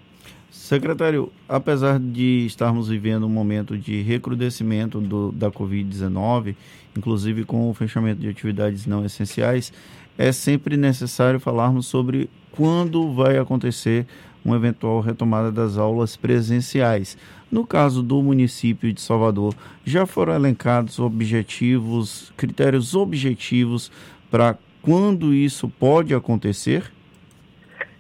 Secretário, 0.51 1.33
apesar 1.49 1.99
de 1.99 2.47
estarmos 2.47 2.89
vivendo 2.89 3.27
um 3.27 3.31
momento 3.31 3.77
de 3.77 4.03
recrudescimento 4.03 5.01
do, 5.01 5.33
da 5.33 5.51
Covid-19, 5.51 6.55
inclusive 6.97 7.45
com 7.45 7.69
o 7.69 7.75
fechamento 7.75 8.21
de 8.21 8.29
atividades 8.29 8.87
não 8.87 9.05
essenciais, 9.05 9.73
é 10.17 10.31
sempre 10.31 10.77
necessário 10.77 11.41
falarmos 11.41 11.87
sobre 11.87 12.31
quando 12.53 13.13
vai 13.13 13.37
acontecer 13.37 14.07
uma 14.45 14.57
eventual 14.57 15.01
retomada 15.01 15.51
das 15.51 15.79
aulas 15.79 16.17
presenciais. 16.17 17.17
No 17.51 17.67
caso 17.67 18.03
do 18.03 18.23
município 18.23 18.93
de 18.93 19.01
Salvador, 19.01 19.55
já 19.85 20.07
foram 20.07 20.35
elencados 20.35 20.99
objetivos, 20.99 22.33
critérios 22.37 22.95
objetivos 22.95 23.91
para 24.31 24.59
quando 24.83 25.33
isso 25.33 25.69
pode 25.69 26.15
acontecer? 26.15 26.93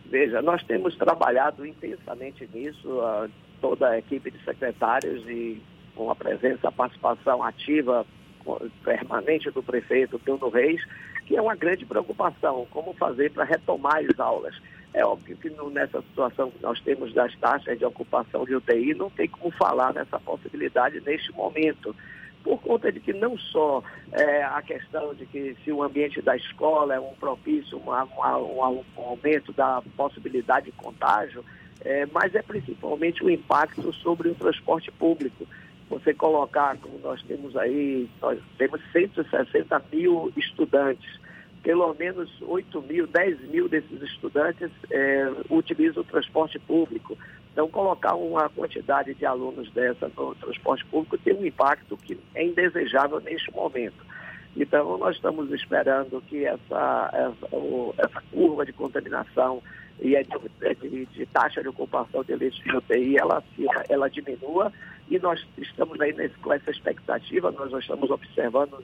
Veja, 0.07 0.43
nós 0.43 0.63
temos 0.65 0.95
trabalhado 0.97 1.65
intensamente 1.65 2.49
nisso, 2.53 3.01
toda 3.61 3.89
a 3.89 3.99
equipe 3.99 4.31
de 4.31 4.45
secretários 4.45 5.27
e 5.29 5.63
com 5.95 6.11
a 6.11 6.15
presença, 6.15 6.69
a 6.69 6.73
participação 6.73 7.43
ativa 7.43 8.05
permanente 8.85 9.51
do 9.51 9.63
prefeito 9.63 10.19
Bruno 10.19 10.51
Reis, 10.51 10.83
que 11.27 11.37
é 11.37 11.41
uma 11.41 11.55
grande 11.55 11.87
preocupação, 11.87 12.67
como 12.71 12.93
fazer 12.95 13.31
para 13.31 13.45
retomar 13.45 13.99
as 13.99 14.21
aulas. 14.21 14.55
É 14.95 15.05
óbvio 15.05 15.37
que 15.37 15.51
nessa 15.73 16.01
situação 16.03 16.53
que 16.53 16.63
nós 16.63 16.81
temos 16.81 17.13
das 17.13 17.35
taxas 17.39 17.77
de 17.77 17.85
ocupação 17.85 18.45
de 18.45 18.55
UTI, 18.55 18.95
não 18.95 19.11
tem 19.11 19.29
como 19.29 19.51
falar 19.51 19.93
nessa 19.93 20.21
possibilidade 20.21 21.03
neste 21.05 21.33
momento, 21.33 21.95
por 22.45 22.61
conta 22.63 22.93
de 22.93 23.01
que 23.01 23.13
não 23.13 23.37
só 23.37 23.83
é, 24.13 24.45
a 24.45 24.63
questão 24.63 25.13
de 25.13 25.27
que 25.27 25.57
se 25.65 25.73
o 25.73 25.83
ambiente 25.83 26.23
da 26.23 26.37
escola 26.37 26.95
é 26.95 27.01
um 27.01 27.13
propício, 27.15 27.77
uma, 27.79 28.05
um, 28.05 28.85
um 28.97 29.03
aumento 29.03 29.53
da 29.53 29.83
possibilidade 29.97 30.67
de 30.67 30.73
contágio, 30.73 31.45
é, 31.81 32.07
mas 32.07 32.33
é 32.37 32.43
principalmente 32.43 33.25
o 33.25 33.31
impacto 33.31 33.93
sobre 33.95 34.29
o 34.29 34.35
transporte 34.37 34.93
público. 34.93 35.45
Você 35.91 36.15
colocar, 36.15 36.77
como 36.79 37.01
nós 37.01 37.21
temos 37.25 37.57
aí, 37.57 38.09
nós 38.23 38.39
temos 38.57 38.81
160 38.93 39.83
mil 39.93 40.33
estudantes 40.37 41.24
pelo 41.65 41.95
menos 41.95 42.31
8 42.43 42.83
mil, 42.83 43.07
10 43.07 43.41
mil 43.49 43.69
desses 43.69 44.03
estudantes 44.03 44.71
é, 44.91 45.33
utilizam 45.49 46.03
o 46.03 46.07
transporte 46.07 46.59
público. 46.59 47.17
Então, 47.53 47.69
colocar 47.71 48.15
uma 48.15 48.51
quantidade 48.51 49.15
de 49.15 49.25
alunos 49.25 49.71
dessa 49.71 50.11
no 50.15 50.35
transporte 50.35 50.85
público 50.85 51.17
tem 51.19 51.35
um 51.35 51.47
impacto 51.47 51.97
que 51.97 52.21
é 52.35 52.45
indesejável 52.45 53.19
neste 53.21 53.51
momento. 53.51 54.05
Então, 54.55 54.99
nós 54.99 55.17
estamos 55.17 55.51
esperando 55.53 56.23
que 56.29 56.45
essa, 56.45 57.11
essa, 57.13 57.57
essa 57.99 58.23
curva 58.31 58.67
de 58.67 58.73
contaminação 58.73 59.63
e 60.01 60.17
de, 60.23 60.75
de, 60.75 61.07
de, 61.07 61.27
taxa 61.27 61.63
de 61.63 61.69
ocupação 61.69 62.23
de 62.25 62.35
leitos 62.35 62.59
de 62.61 62.77
UTI 62.77 63.17
ela, 63.17 63.43
ela 63.89 64.11
diminua 64.11 64.73
e 65.09 65.19
nós 65.19 65.47
estamos 65.59 66.01
aí 66.01 66.13
nesse, 66.13 66.35
com 66.37 66.53
essa 66.53 66.71
expectativa, 66.71 67.51
nós 67.53 67.73
estamos 67.73 68.11
observando 68.11 68.83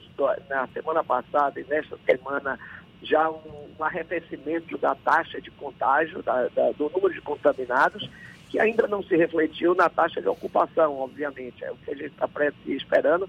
na 0.49 0.67
semana 0.67 1.03
passada 1.03 1.59
e 1.59 1.65
nesta 1.65 1.97
semana 2.05 2.59
já 3.01 3.29
um, 3.29 3.69
um 3.79 3.83
arrefecimento 3.83 4.77
da 4.77 4.93
taxa 4.95 5.41
de 5.41 5.49
contágio, 5.51 6.21
da, 6.21 6.47
da, 6.49 6.71
do 6.71 6.89
número 6.89 7.13
de 7.13 7.21
contaminados, 7.21 8.07
que 8.49 8.59
ainda 8.59 8.87
não 8.87 9.01
se 9.01 9.15
refletiu 9.15 9.73
na 9.73 9.89
taxa 9.89 10.21
de 10.21 10.27
ocupação, 10.27 10.99
obviamente. 10.99 11.63
É 11.63 11.71
o 11.71 11.77
que 11.77 11.91
a 11.91 11.95
gente 11.95 12.11
está 12.11 12.29
esperando 12.67 13.27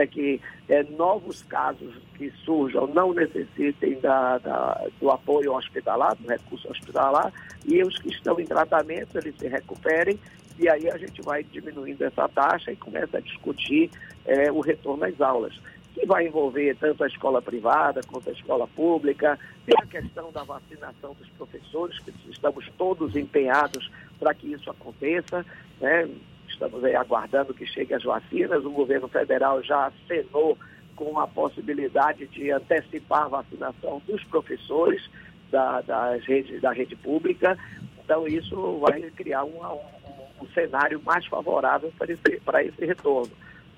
é 0.00 0.06
que 0.06 0.40
é, 0.68 0.82
novos 0.82 1.42
casos 1.42 1.94
que 2.16 2.30
surjam 2.44 2.86
não 2.88 3.12
necessitem 3.12 4.00
da, 4.00 4.38
da, 4.38 4.86
do 5.00 5.10
apoio 5.10 5.54
hospitalar, 5.54 6.14
do 6.16 6.28
recurso 6.28 6.70
hospitalar, 6.70 7.32
e 7.64 7.82
os 7.82 7.98
que 7.98 8.08
estão 8.08 8.38
em 8.38 8.46
tratamento, 8.46 9.16
eles 9.18 9.34
se 9.38 9.48
recuperem 9.48 10.18
e 10.58 10.68
aí 10.68 10.88
a 10.88 10.96
gente 10.96 11.20
vai 11.22 11.42
diminuindo 11.42 12.02
essa 12.02 12.28
taxa 12.28 12.70
e 12.70 12.76
começa 12.76 13.18
a 13.18 13.20
discutir 13.20 13.90
é, 14.24 14.50
o 14.52 14.60
retorno 14.60 15.04
às 15.04 15.20
aulas, 15.20 15.54
que 15.92 16.06
vai 16.06 16.26
envolver 16.26 16.76
tanto 16.76 17.02
a 17.02 17.06
escola 17.06 17.42
privada 17.42 18.00
quanto 18.06 18.28
a 18.28 18.32
escola 18.32 18.66
pública, 18.68 19.38
tem 19.66 19.74
a 19.80 19.86
questão 19.86 20.30
da 20.32 20.44
vacinação 20.44 21.14
dos 21.14 21.28
professores, 21.30 21.98
que 22.00 22.12
estamos 22.30 22.68
todos 22.78 23.16
empenhados 23.16 23.90
para 24.18 24.34
que 24.34 24.52
isso 24.52 24.70
aconteça, 24.70 25.44
né? 25.80 26.08
Estamos 26.54 26.82
aí 26.84 26.96
aguardando 26.96 27.54
que 27.54 27.66
cheguem 27.66 27.96
as 27.96 28.02
vacinas, 28.02 28.64
o 28.64 28.70
governo 28.70 29.08
federal 29.08 29.62
já 29.62 29.86
acenou 29.86 30.56
com 30.96 31.18
a 31.18 31.26
possibilidade 31.26 32.26
de 32.28 32.50
antecipar 32.50 33.24
a 33.24 33.28
vacinação 33.28 34.00
dos 34.06 34.22
professores 34.24 35.02
da, 35.50 35.80
das 35.82 36.24
redes, 36.24 36.60
da 36.60 36.72
rede 36.72 36.96
pública, 36.96 37.58
então 38.02 38.26
isso 38.26 38.78
vai 38.78 39.02
criar 39.10 39.44
uma, 39.44 39.74
um 39.74 40.46
cenário 40.54 41.00
mais 41.04 41.26
favorável 41.26 41.92
para 41.98 42.12
esse, 42.12 42.40
para 42.40 42.64
esse 42.64 42.84
retorno. 42.84 43.30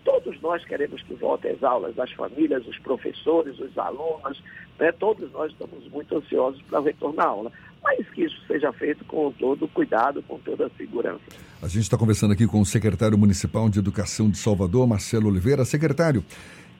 Todos 0.06 0.40
nós 0.40 0.64
queremos 0.64 1.02
que 1.02 1.14
voltem 1.14 1.50
às 1.50 1.64
aulas, 1.64 1.98
as 1.98 2.12
famílias, 2.12 2.64
os 2.64 2.78
professores, 2.78 3.58
os 3.58 3.76
alunos, 3.76 4.40
né? 4.78 4.92
todos 4.92 5.32
nós 5.32 5.50
estamos 5.50 5.84
muito 5.90 6.16
ansiosos 6.16 6.62
para 6.62 6.78
retornar 6.80 7.26
à 7.26 7.30
aula, 7.30 7.52
mas 7.82 8.08
que 8.10 8.22
isso 8.22 8.40
seja 8.46 8.72
feito 8.72 9.04
com 9.06 9.32
todo 9.32 9.66
cuidado, 9.66 10.22
com 10.22 10.38
toda 10.38 10.66
a 10.66 10.70
segurança. 10.70 11.24
A 11.60 11.66
gente 11.66 11.82
está 11.82 11.98
conversando 11.98 12.32
aqui 12.32 12.46
com 12.46 12.60
o 12.60 12.64
secretário 12.64 13.18
municipal 13.18 13.68
de 13.68 13.80
Educação 13.80 14.30
de 14.30 14.38
Salvador, 14.38 14.86
Marcelo 14.86 15.28
Oliveira. 15.28 15.64
Secretário, 15.64 16.24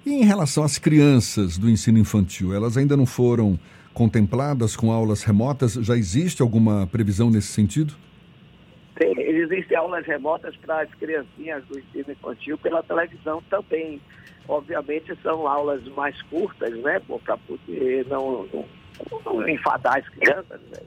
e 0.05 0.11
em 0.13 0.25
relação 0.25 0.63
às 0.63 0.79
crianças 0.79 1.59
do 1.59 1.69
ensino 1.69 1.99
infantil, 1.99 2.55
elas 2.55 2.77
ainda 2.77 2.97
não 2.97 3.07
foram 3.07 3.59
contempladas 3.93 4.77
com 4.77 4.93
aulas 4.93 5.25
remotas? 5.25 5.73
Já 5.73 5.97
existe 5.97 6.43
alguma 6.43 6.87
previsão 6.87 7.29
nesse 7.29 7.49
sentido? 7.49 7.93
Tem, 8.97 9.13
existem 9.21 9.77
aulas 9.77 10.07
remotas 10.07 10.57
para 10.57 10.81
as 10.81 10.95
criancinhas 10.95 11.63
do 11.67 11.79
ensino 11.79 12.13
infantil 12.13 12.57
pela 12.57 12.83
televisão 12.83 13.43
também. 13.51 14.01
Obviamente 14.49 15.15
são 15.23 15.47
aulas 15.47 15.85
mais 15.89 16.21
curtas, 16.23 16.75
né? 16.79 17.01
Para 17.25 17.37
poder 17.37 18.07
não, 18.07 18.49
não, 18.53 18.65
não, 19.25 19.49
enfadar 19.49 19.99
as 19.99 20.09
crianças, 20.09 20.61
né? 20.71 20.79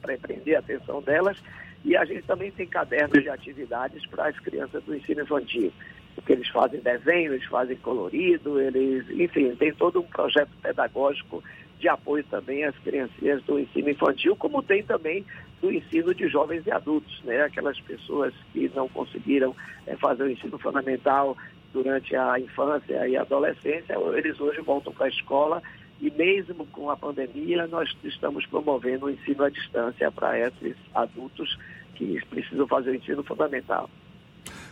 para 0.00 0.18
prender 0.18 0.56
a 0.56 0.60
atenção 0.60 1.02
delas. 1.02 1.42
E 1.84 1.96
a 1.96 2.04
gente 2.04 2.22
também 2.22 2.52
tem 2.52 2.66
cadernos 2.66 3.20
de 3.20 3.28
atividades 3.28 4.06
para 4.06 4.28
as 4.28 4.38
crianças 4.38 4.84
do 4.84 4.94
ensino 4.94 5.22
infantil. 5.22 5.72
Porque 6.14 6.32
eles 6.32 6.48
fazem 6.48 6.80
desenho, 6.80 7.32
eles 7.32 7.46
fazem 7.46 7.76
colorido, 7.78 8.60
eles, 8.60 9.08
enfim, 9.10 9.56
tem 9.56 9.72
todo 9.72 10.00
um 10.00 10.06
projeto 10.06 10.50
pedagógico 10.62 11.42
de 11.80 11.88
apoio 11.88 12.22
também 12.24 12.64
às 12.64 12.76
crianças 12.78 13.42
do 13.46 13.58
ensino 13.58 13.90
infantil, 13.90 14.36
como 14.36 14.62
tem 14.62 14.82
também 14.82 15.24
do 15.60 15.72
ensino 15.72 16.14
de 16.14 16.28
jovens 16.28 16.66
e 16.66 16.70
adultos, 16.70 17.20
né? 17.24 17.42
Aquelas 17.42 17.78
pessoas 17.80 18.32
que 18.52 18.70
não 18.74 18.88
conseguiram 18.88 19.54
é, 19.86 19.96
fazer 19.96 20.22
o 20.24 20.30
ensino 20.30 20.58
fundamental 20.58 21.36
durante 21.72 22.14
a 22.14 22.38
infância 22.38 23.08
e 23.08 23.16
adolescência, 23.16 23.96
eles 24.16 24.40
hoje 24.40 24.60
voltam 24.60 24.92
para 24.92 25.06
a 25.06 25.08
escola 25.08 25.62
e 26.00 26.10
mesmo 26.10 26.66
com 26.66 26.90
a 26.90 26.96
pandemia 26.96 27.66
nós 27.66 27.88
estamos 28.04 28.44
promovendo 28.46 29.06
o 29.06 29.10
ensino 29.10 29.44
à 29.44 29.50
distância 29.50 30.10
para 30.10 30.38
esses 30.38 30.76
adultos 30.94 31.58
que 31.94 32.20
precisam 32.28 32.66
fazer 32.66 32.90
o 32.90 32.94
ensino 32.94 33.22
fundamental. 33.22 33.88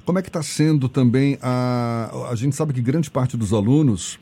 Como 0.05 0.19
é 0.19 0.23
que 0.23 0.29
está 0.29 0.43
sendo 0.43 0.89
também 0.89 1.39
a... 1.43 2.31
A 2.31 2.35
gente 2.35 2.57
sabe 2.57 2.73
que 2.73 2.81
grande 2.81 3.11
parte 3.11 3.37
dos 3.37 3.53
alunos, 3.53 4.19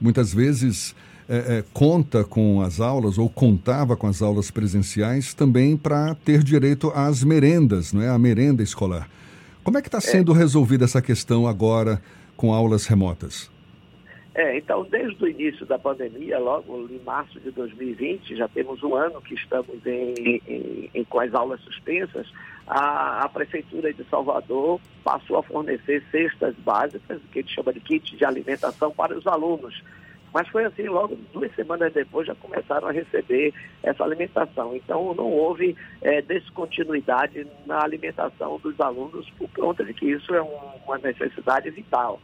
muitas 0.00 0.32
vezes 0.32 0.94
é, 1.28 1.58
é, 1.58 1.64
conta 1.72 2.24
com 2.24 2.60
as 2.60 2.80
aulas 2.80 3.18
ou 3.18 3.28
contava 3.28 3.96
com 3.96 4.06
as 4.06 4.20
aulas 4.20 4.50
presenciais 4.50 5.32
também 5.34 5.76
para 5.76 6.14
ter 6.14 6.42
direito 6.42 6.90
às 6.94 7.24
merendas, 7.24 7.92
não 7.92 8.02
é? 8.02 8.08
A 8.08 8.18
merenda 8.18 8.62
escolar. 8.62 9.08
Como 9.62 9.78
é 9.78 9.82
que 9.82 9.88
está 9.88 9.98
é. 9.98 10.00
sendo 10.02 10.34
é. 10.34 10.38
resolvida 10.38 10.84
essa 10.84 11.00
questão 11.00 11.46
agora 11.46 12.00
com 12.36 12.52
aulas 12.52 12.86
remotas? 12.86 13.50
É, 14.34 14.58
então, 14.58 14.84
desde 14.90 15.22
o 15.22 15.28
início 15.28 15.64
da 15.64 15.78
pandemia, 15.78 16.40
logo 16.40 16.88
em 16.90 17.00
março 17.04 17.38
de 17.38 17.52
2020, 17.52 18.34
já 18.34 18.48
temos 18.48 18.82
um 18.82 18.96
ano 18.96 19.22
que 19.22 19.34
estamos 19.34 19.86
em, 19.86 20.40
em, 20.46 20.90
em 20.92 21.04
com 21.04 21.20
as 21.20 21.32
aulas 21.32 21.60
suspensas, 21.60 22.26
a, 22.66 23.24
a, 23.24 23.28
Prefeitura 23.28 23.92
de 23.92 24.02
Salvador 24.04 24.80
passou 25.04 25.38
a 25.38 25.42
fornecer 25.42 26.02
cestas 26.10 26.54
básicas, 26.56 27.20
que 27.30 27.38
a 27.38 27.42
gente 27.42 27.54
chama 27.54 27.72
de 27.72 27.80
kit 27.80 28.16
de 28.16 28.24
alimentação 28.24 28.90
para 28.90 29.16
os 29.16 29.24
alunos. 29.26 29.82
Mas 30.34 30.48
foi 30.48 30.64
assim, 30.64 30.88
logo 30.88 31.16
duas 31.32 31.54
semanas 31.54 31.92
depois 31.92 32.26
já 32.26 32.34
começaram 32.34 32.88
a 32.88 32.90
receber 32.90 33.54
essa 33.84 34.02
alimentação. 34.02 34.74
Então 34.74 35.14
não 35.14 35.30
houve 35.30 35.76
é, 36.02 36.20
descontinuidade 36.22 37.46
na 37.64 37.84
alimentação 37.84 38.58
dos 38.58 38.78
alunos 38.80 39.30
por 39.38 39.48
conta 39.50 39.84
de 39.84 39.94
que 39.94 40.06
isso 40.06 40.34
é 40.34 40.42
um, 40.42 40.58
uma 40.84 40.98
necessidade 40.98 41.70
vital. 41.70 42.20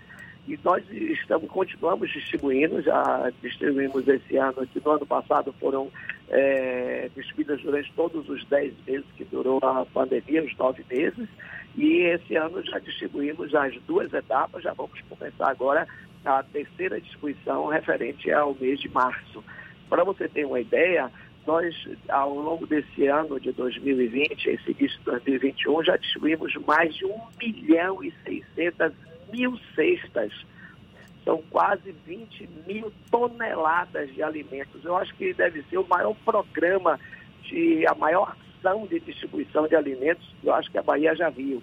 E 0.48 0.58
nós 0.64 0.82
estamos, 0.90 1.48
continuamos 1.48 2.10
distribuindo, 2.10 2.82
já 2.82 3.30
distribuímos 3.40 4.08
esse 4.08 4.36
ano, 4.36 4.66
que 4.66 4.82
no 4.84 4.90
ano 4.90 5.06
passado 5.06 5.54
foram 5.60 5.88
é, 6.28 7.08
distribuídas 7.14 7.62
durante 7.62 7.92
todos 7.92 8.28
os 8.28 8.44
10 8.46 8.74
meses 8.88 9.06
que 9.16 9.24
durou 9.24 9.60
a 9.62 9.86
pandemia, 9.86 10.42
os 10.42 10.56
nove 10.56 10.84
meses, 10.90 11.28
e 11.76 11.98
esse 11.98 12.34
ano 12.34 12.60
já 12.64 12.80
distribuímos 12.80 13.54
as 13.54 13.72
duas 13.86 14.12
etapas, 14.12 14.64
já 14.64 14.72
vamos 14.72 15.00
começar 15.08 15.48
agora 15.48 15.86
a 16.24 16.42
terceira 16.42 17.00
distribuição 17.00 17.66
referente 17.68 18.30
ao 18.30 18.54
mês 18.54 18.80
de 18.80 18.88
março. 18.88 19.42
Para 19.88 20.04
você 20.04 20.28
ter 20.28 20.44
uma 20.44 20.60
ideia, 20.60 21.10
nós, 21.46 21.74
ao 22.08 22.34
longo 22.34 22.66
desse 22.66 23.06
ano 23.06 23.40
de 23.40 23.52
2020, 23.52 24.46
esse 24.46 24.70
início 24.70 24.98
de 24.98 25.04
2021, 25.04 25.84
já 25.84 25.96
distribuímos 25.96 26.54
mais 26.66 26.94
de 26.94 27.06
1 27.06 27.18
milhão 27.40 28.04
e 28.04 28.12
600 28.24 28.92
mil 29.32 29.58
cestas 29.74 30.32
são 31.24 31.42
quase 31.50 31.92
20 32.06 32.48
mil 32.66 32.92
toneladas 33.10 34.12
de 34.14 34.22
alimentos. 34.22 34.84
Eu 34.84 34.96
acho 34.96 35.14
que 35.14 35.32
deve 35.34 35.62
ser 35.64 35.78
o 35.78 35.86
maior 35.86 36.14
programa, 36.24 36.98
de, 37.42 37.86
a 37.86 37.94
maior 37.94 38.34
ação 38.58 38.86
de 38.86 39.00
distribuição 39.00 39.66
de 39.66 39.76
alimentos 39.76 40.26
que 40.40 40.46
eu 40.46 40.54
acho 40.54 40.70
que 40.70 40.78
a 40.78 40.82
Bahia 40.82 41.14
já 41.14 41.30
viu. 41.30 41.62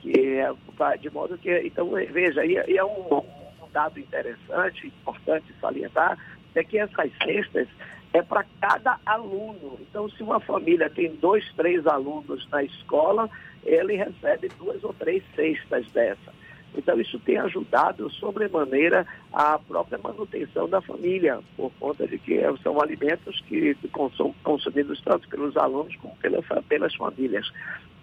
Que 0.00 0.38
é, 0.38 0.96
de 0.98 1.10
modo 1.10 1.38
que, 1.38 1.50
então, 1.60 1.90
veja, 1.90 2.44
e, 2.44 2.56
é 2.56 2.84
um 2.84 3.24
dado 3.74 3.98
interessante, 3.98 4.86
importante 4.86 5.52
salientar, 5.60 6.16
é 6.54 6.62
que 6.62 6.78
essas 6.78 7.10
cestas 7.22 7.68
é 8.14 8.22
para 8.22 8.46
cada 8.60 8.98
aluno. 9.04 9.76
Então, 9.80 10.08
se 10.08 10.22
uma 10.22 10.38
família 10.38 10.88
tem 10.88 11.14
dois, 11.16 11.44
três 11.54 11.84
alunos 11.84 12.48
na 12.48 12.62
escola, 12.62 13.28
ele 13.64 13.96
recebe 13.96 14.48
duas 14.56 14.82
ou 14.84 14.94
três 14.94 15.22
cestas 15.34 15.84
dessa. 15.90 16.32
Então, 16.76 17.00
isso 17.00 17.18
tem 17.20 17.38
ajudado 17.38 18.10
sobremaneira 18.10 19.06
a 19.32 19.58
própria 19.58 19.98
manutenção 19.98 20.68
da 20.68 20.80
família, 20.80 21.40
por 21.56 21.72
conta 21.78 22.06
de 22.06 22.18
que 22.18 22.40
são 22.62 22.80
alimentos 22.80 23.40
que 23.48 23.76
são 24.16 24.34
consumidos 24.42 25.00
tanto 25.02 25.28
pelos 25.28 25.56
alunos 25.56 25.94
como 25.96 26.16
pelas, 26.16 26.44
pelas 26.68 26.94
famílias. 26.94 27.46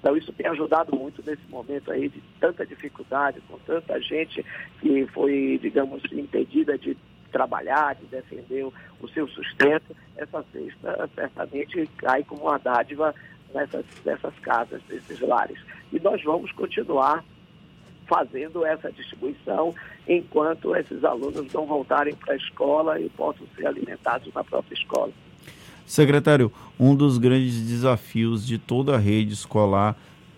Então, 0.02 0.18
isso 0.18 0.34
tem 0.34 0.48
ajudado 0.48 0.96
muito 0.98 1.24
nesse 1.24 1.48
momento 1.48 1.92
aí 1.92 2.10
de 2.10 2.20
tanta 2.40 2.66
dificuldade, 2.66 3.40
com 3.48 3.60
tanta 3.60 4.02
gente 4.02 4.44
que 4.80 5.06
foi, 5.14 5.60
digamos, 5.62 6.02
impedida 6.12 6.76
de 6.76 6.98
trabalhar, 7.32 7.94
de 7.94 8.06
defender 8.08 8.66
o 8.66 9.08
seu 9.10 9.28
sustento. 9.28 9.96
Essa 10.18 10.44
cesta 10.52 11.10
certamente 11.14 11.88
cai 11.98 12.24
como 12.24 12.44
uma 12.44 12.58
dádiva 12.58 13.14
nessas, 13.54 13.86
nessas 14.04 14.34
casas, 14.40 14.82
nesses 14.90 15.20
lares. 15.20 15.60
E 15.94 16.00
nós 16.00 16.22
vamos 16.24 16.52
continuar 16.52 17.24
fazendo 18.08 18.66
essa 18.66 18.92
distribuição 18.92 19.74
enquanto 20.08 20.76
esses 20.76 21.04
alunos 21.04 21.54
não 21.54 21.68
voltarem 21.68 22.16
para 22.16 22.34
a 22.34 22.38
escola 22.38 23.00
e 23.00 23.08
possam 23.10 23.46
ser 23.56 23.68
alimentados 23.68 24.34
na 24.34 24.44
própria 24.44 24.74
escola. 24.74 25.14
Secretário, 25.92 26.50
um 26.80 26.96
dos 26.96 27.18
grandes 27.18 27.60
desafios 27.60 28.48
de 28.48 28.58
toda 28.58 28.96
a 28.96 28.98
rede 28.98 29.34
escolar 29.34 29.94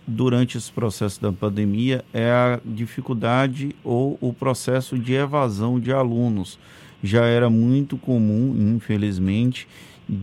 durante 0.08 0.58
esse 0.58 0.72
processo 0.72 1.22
da 1.22 1.32
pandemia 1.32 2.04
é 2.12 2.32
a 2.32 2.60
dificuldade 2.66 3.76
ou 3.84 4.18
o 4.20 4.34
processo 4.34 4.98
de 4.98 5.14
evasão 5.14 5.80
de 5.80 5.94
alunos. 5.94 6.58
Já 7.04 7.26
era 7.26 7.52
muito 7.52 7.98
comum, 7.98 8.56
infelizmente, 8.76 9.68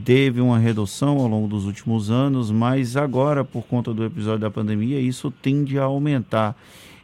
teve 0.05 0.41
uma 0.41 0.59
redução 0.59 1.19
ao 1.19 1.29
longo 1.29 1.47
dos 1.47 1.65
últimos 1.65 2.11
anos, 2.11 2.51
mas 2.51 2.97
agora, 2.97 3.45
por 3.45 3.63
conta 3.63 3.95
do 3.95 4.05
episódio 4.05 4.41
da 4.41 4.51
pandemia, 4.51 4.99
isso 4.99 5.31
tende 5.31 5.79
a 5.79 5.85
aumentar. 5.85 6.57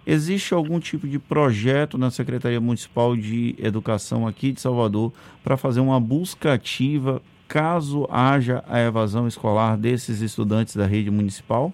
Existe 0.05 0.53
algum 0.53 0.81
tipo 0.81 1.07
de 1.07 1.21
projeto 1.21 1.97
na 1.97 2.11
Secretaria 2.11 2.61
Municipal 2.61 3.17
de 3.17 3.55
Educação 3.57 4.27
aqui 4.27 4.51
de 4.51 4.61
Salvador 4.61 5.13
para 5.45 5.57
fazer 5.57 5.79
uma 5.79 6.01
busca 6.01 6.55
ativa 6.55 7.23
caso 7.49 8.07
haja 8.11 8.63
a 8.69 8.81
evasão 8.81 9.27
escolar 9.27 9.77
desses 9.77 10.21
estudantes 10.21 10.77
da 10.77 10.87
rede 10.87 11.11
municipal? 11.11 11.73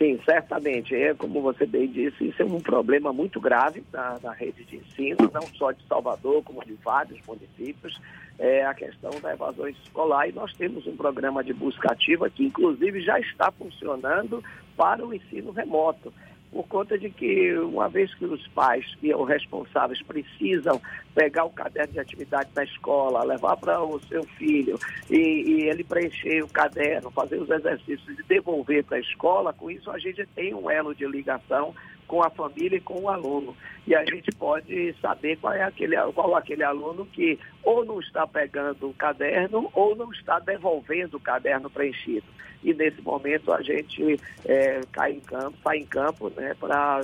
Sim, 0.00 0.18
certamente. 0.24 0.94
É, 0.94 1.12
como 1.12 1.42
você 1.42 1.66
bem 1.66 1.86
disse, 1.86 2.28
isso 2.28 2.40
é 2.40 2.44
um 2.46 2.58
problema 2.58 3.12
muito 3.12 3.38
grave 3.38 3.84
na, 3.92 4.16
na 4.22 4.32
rede 4.32 4.64
de 4.64 4.76
ensino, 4.78 5.30
não 5.30 5.42
só 5.54 5.72
de 5.72 5.86
Salvador, 5.86 6.42
como 6.42 6.64
de 6.64 6.72
vários 6.82 7.20
municípios, 7.26 8.00
é 8.38 8.64
a 8.64 8.72
questão 8.72 9.10
da 9.20 9.34
evasão 9.34 9.68
escolar. 9.68 10.26
E 10.26 10.32
nós 10.32 10.54
temos 10.54 10.86
um 10.86 10.96
programa 10.96 11.44
de 11.44 11.52
busca 11.52 11.92
ativa 11.92 12.30
que, 12.30 12.46
inclusive, 12.46 13.02
já 13.02 13.20
está 13.20 13.52
funcionando 13.52 14.42
para 14.74 15.04
o 15.04 15.12
ensino 15.12 15.52
remoto 15.52 16.10
por 16.50 16.66
conta 16.66 16.98
de 16.98 17.10
que, 17.10 17.56
uma 17.58 17.88
vez 17.88 18.12
que 18.14 18.24
os 18.24 18.46
pais 18.48 18.84
e 19.02 19.14
os 19.14 19.28
responsáveis 19.28 20.02
precisam 20.02 20.80
pegar 21.14 21.44
o 21.44 21.50
caderno 21.50 21.92
de 21.92 22.00
atividade 22.00 22.50
da 22.52 22.64
escola, 22.64 23.24
levar 23.24 23.56
para 23.56 23.82
o 23.82 24.00
seu 24.00 24.24
filho 24.24 24.78
e, 25.08 25.16
e, 25.16 25.62
ele 25.68 25.84
preencher 25.84 26.42
o 26.42 26.48
caderno, 26.48 27.10
fazer 27.10 27.40
os 27.40 27.50
exercícios 27.50 28.18
e 28.18 28.22
devolver 28.24 28.84
para 28.84 28.96
a 28.96 29.00
escola, 29.00 29.52
com 29.52 29.70
isso 29.70 29.90
a 29.90 29.98
gente 29.98 30.26
tem 30.34 30.52
um 30.54 30.70
elo 30.70 30.94
de 30.94 31.06
ligação 31.06 31.74
com 32.10 32.24
a 32.24 32.28
família 32.28 32.76
e 32.76 32.80
com 32.80 33.02
o 33.02 33.08
aluno. 33.08 33.56
E 33.86 33.94
a 33.94 34.04
gente 34.04 34.32
pode 34.32 34.92
saber 35.00 35.36
qual 35.36 35.52
é 35.52 35.62
aquele, 35.62 35.96
qual 36.12 36.34
é 36.34 36.38
aquele 36.40 36.64
aluno 36.64 37.06
que 37.06 37.38
ou 37.62 37.84
não 37.84 38.00
está 38.00 38.26
pegando 38.26 38.88
o 38.88 38.94
caderno 38.94 39.70
ou 39.72 39.94
não 39.94 40.10
está 40.10 40.40
devolvendo 40.40 41.18
o 41.18 41.20
caderno 41.20 41.70
preenchido 41.70 42.26
e 42.62 42.74
nesse 42.74 43.00
momento 43.00 43.52
a 43.52 43.62
gente 43.62 44.20
é, 44.44 44.80
cai 44.92 45.12
em 45.12 45.20
campo, 45.20 45.56
sai 45.62 45.78
em 45.78 45.86
campo 45.86 46.30
né, 46.36 46.54
para 46.58 47.00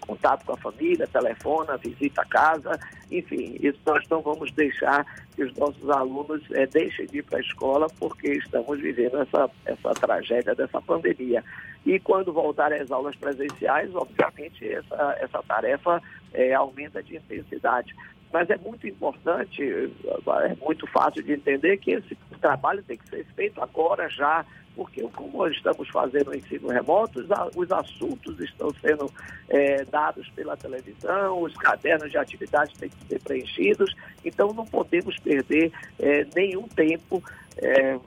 contato 0.00 0.44
com 0.44 0.52
a 0.52 0.56
família, 0.56 1.06
telefona, 1.06 1.76
visita 1.76 2.22
a 2.22 2.26
casa, 2.26 2.80
enfim, 3.10 3.56
isso 3.60 3.78
nós 3.86 4.04
não 4.08 4.20
vamos 4.20 4.50
deixar 4.52 5.04
que 5.34 5.44
os 5.44 5.54
nossos 5.54 5.88
alunos 5.88 6.42
é, 6.52 6.66
deixem 6.66 7.06
de 7.06 7.18
ir 7.18 7.22
para 7.22 7.38
a 7.38 7.42
escola 7.42 7.86
porque 7.98 8.32
estamos 8.32 8.80
vivendo 8.80 9.18
essa, 9.18 9.48
essa 9.64 9.90
tragédia 9.94 10.54
dessa 10.54 10.80
pandemia. 10.80 11.44
E 11.84 11.98
quando 11.98 12.32
voltarem 12.32 12.80
às 12.80 12.90
aulas 12.90 13.16
presenciais, 13.16 13.94
obviamente 13.94 14.68
essa, 14.68 15.16
essa 15.20 15.42
tarefa 15.42 16.00
é, 16.32 16.54
aumenta 16.54 17.02
de 17.02 17.16
intensidade. 17.16 17.94
Mas 18.32 18.48
é 18.48 18.56
muito 18.56 18.86
importante, 18.86 19.62
é 19.62 20.54
muito 20.64 20.86
fácil 20.86 21.22
de 21.22 21.32
entender 21.32 21.76
que 21.76 21.92
esse 21.92 22.16
trabalho 22.40 22.82
tem 22.82 22.96
que 22.96 23.08
ser 23.08 23.26
feito 23.34 23.62
agora 23.62 24.08
já, 24.08 24.44
porque 24.74 25.02
como 25.02 25.46
estamos 25.48 25.86
fazendo 25.90 26.30
o 26.30 26.34
ensino 26.34 26.68
remoto, 26.68 27.20
os, 27.54 27.70
assuntos 27.70 28.40
estão 28.40 28.70
sendo 28.80 29.10
é, 29.50 29.84
dados 29.84 30.28
pela 30.30 30.56
televisão, 30.56 31.42
os 31.42 31.54
cadernos 31.56 32.10
de 32.10 32.16
atividades 32.16 32.74
têm 32.78 32.88
que 32.88 33.04
ser 33.04 33.20
preenchidos, 33.20 33.94
então 34.24 34.54
não 34.54 34.64
podemos 34.64 35.18
perder 35.18 35.70
é, 35.98 36.26
nenhum 36.34 36.66
tempo 36.68 37.22
é, 37.58 37.98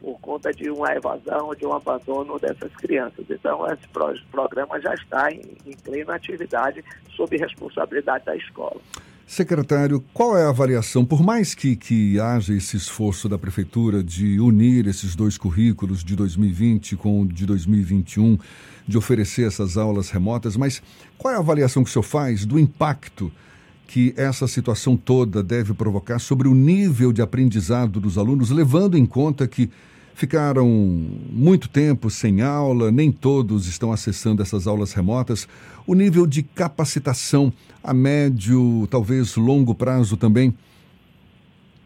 por 0.00 0.18
conta 0.20 0.52
de 0.52 0.70
uma 0.70 0.92
evasão, 0.94 1.54
de 1.54 1.66
um 1.66 1.72
abandono 1.72 2.38
dessas 2.38 2.72
crianças. 2.76 3.24
Então, 3.28 3.66
esse 3.66 3.86
programa 4.30 4.80
já 4.80 4.94
está 4.94 5.30
em, 5.30 5.42
em 5.66 5.76
plena 5.76 6.14
atividade 6.14 6.84
sob 7.14 7.36
responsabilidade 7.36 8.24
da 8.24 8.36
escola. 8.36 8.80
Secretário, 9.26 10.04
qual 10.14 10.38
é 10.38 10.44
a 10.44 10.50
avaliação? 10.50 11.04
Por 11.04 11.20
mais 11.20 11.52
que, 11.52 11.74
que 11.74 12.20
haja 12.20 12.54
esse 12.54 12.76
esforço 12.76 13.28
da 13.28 13.36
Prefeitura 13.36 14.00
de 14.00 14.38
unir 14.38 14.86
esses 14.86 15.16
dois 15.16 15.36
currículos 15.36 16.04
de 16.04 16.14
2020 16.14 16.94
com 16.96 17.22
o 17.22 17.26
de 17.26 17.44
2021, 17.44 18.38
de 18.86 18.96
oferecer 18.96 19.44
essas 19.48 19.76
aulas 19.76 20.10
remotas, 20.10 20.56
mas 20.56 20.80
qual 21.18 21.34
é 21.34 21.36
a 21.36 21.40
avaliação 21.40 21.82
que 21.82 21.90
o 21.90 21.92
senhor 21.92 22.04
faz 22.04 22.46
do 22.46 22.56
impacto 22.56 23.32
que 23.86 24.12
essa 24.16 24.46
situação 24.48 24.96
toda 24.96 25.42
deve 25.42 25.72
provocar 25.72 26.18
sobre 26.18 26.48
o 26.48 26.54
nível 26.54 27.12
de 27.12 27.22
aprendizado 27.22 28.00
dos 28.00 28.18
alunos, 28.18 28.50
levando 28.50 28.98
em 28.98 29.06
conta 29.06 29.46
que 29.46 29.70
ficaram 30.14 30.66
muito 30.66 31.68
tempo 31.68 32.08
sem 32.08 32.40
aula, 32.40 32.90
nem 32.90 33.12
todos 33.12 33.66
estão 33.66 33.92
acessando 33.92 34.42
essas 34.42 34.66
aulas 34.66 34.92
remotas. 34.92 35.46
O 35.86 35.94
nível 35.94 36.26
de 36.26 36.42
capacitação 36.42 37.52
a 37.84 37.94
médio, 37.94 38.86
talvez 38.90 39.36
longo 39.36 39.74
prazo 39.74 40.16
também. 40.16 40.56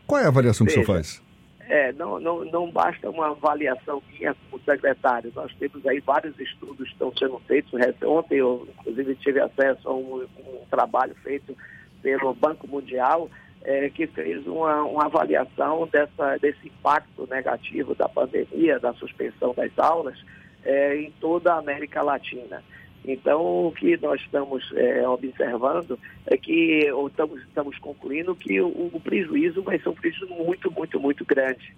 Qual 0.07 0.21
é 0.21 0.25
a 0.25 0.29
avaliação 0.29 0.65
que 0.65 0.71
o 0.71 0.75
senhor 0.75 0.87
faz? 0.87 1.23
É, 1.69 1.93
não, 1.93 2.19
não, 2.19 2.45
não 2.47 2.71
basta 2.71 3.09
uma 3.11 3.31
avaliação 3.31 4.03
minha 4.13 4.35
como 4.35 4.63
secretário. 4.65 5.31
Nós 5.35 5.53
temos 5.59 5.87
aí 5.87 6.01
vários 6.01 6.39
estudos 6.41 6.89
que 6.89 6.93
estão 6.93 7.13
sendo 7.17 7.41
feitos. 7.47 7.73
Ontem 8.05 8.39
eu, 8.39 8.67
inclusive, 8.81 9.15
tive 9.17 9.41
acesso 9.41 9.89
a 9.89 9.95
um, 9.95 10.23
um 10.23 10.65
trabalho 10.71 11.15
feito 11.23 11.57
pelo 12.03 12.35
Banco 12.35 12.67
Mundial 12.67 13.31
é, 13.63 13.91
que 13.91 14.07
fez 14.07 14.47
uma, 14.47 14.83
uma 14.85 15.05
avaliação 15.05 15.89
dessa, 15.91 16.37
desse 16.39 16.69
impacto 16.69 17.27
negativo 17.31 17.95
da 17.95 18.09
pandemia, 18.09 18.79
da 18.79 18.93
suspensão 18.95 19.55
das 19.55 19.77
aulas 19.79 20.19
é, 20.65 20.97
em 20.97 21.11
toda 21.21 21.53
a 21.53 21.59
América 21.59 22.03
Latina. 22.03 22.63
Então, 23.05 23.67
o 23.67 23.73
que 23.73 23.97
nós 23.97 24.21
estamos 24.21 24.71
é, 24.75 25.09
observando 25.09 25.99
é 26.27 26.37
que, 26.37 26.91
ou 26.93 27.09
estamos, 27.09 27.41
estamos 27.43 27.79
concluindo 27.79 28.35
que 28.35 28.61
o, 28.61 28.69
o, 28.69 29.01
prejuízo 29.01 29.63
vai 29.63 29.79
ser 29.79 29.89
um 29.89 29.95
prejuízo 29.95 30.35
muito, 30.35 30.71
muito, 30.71 31.01
muito 31.01 31.25
grande. 31.25 31.75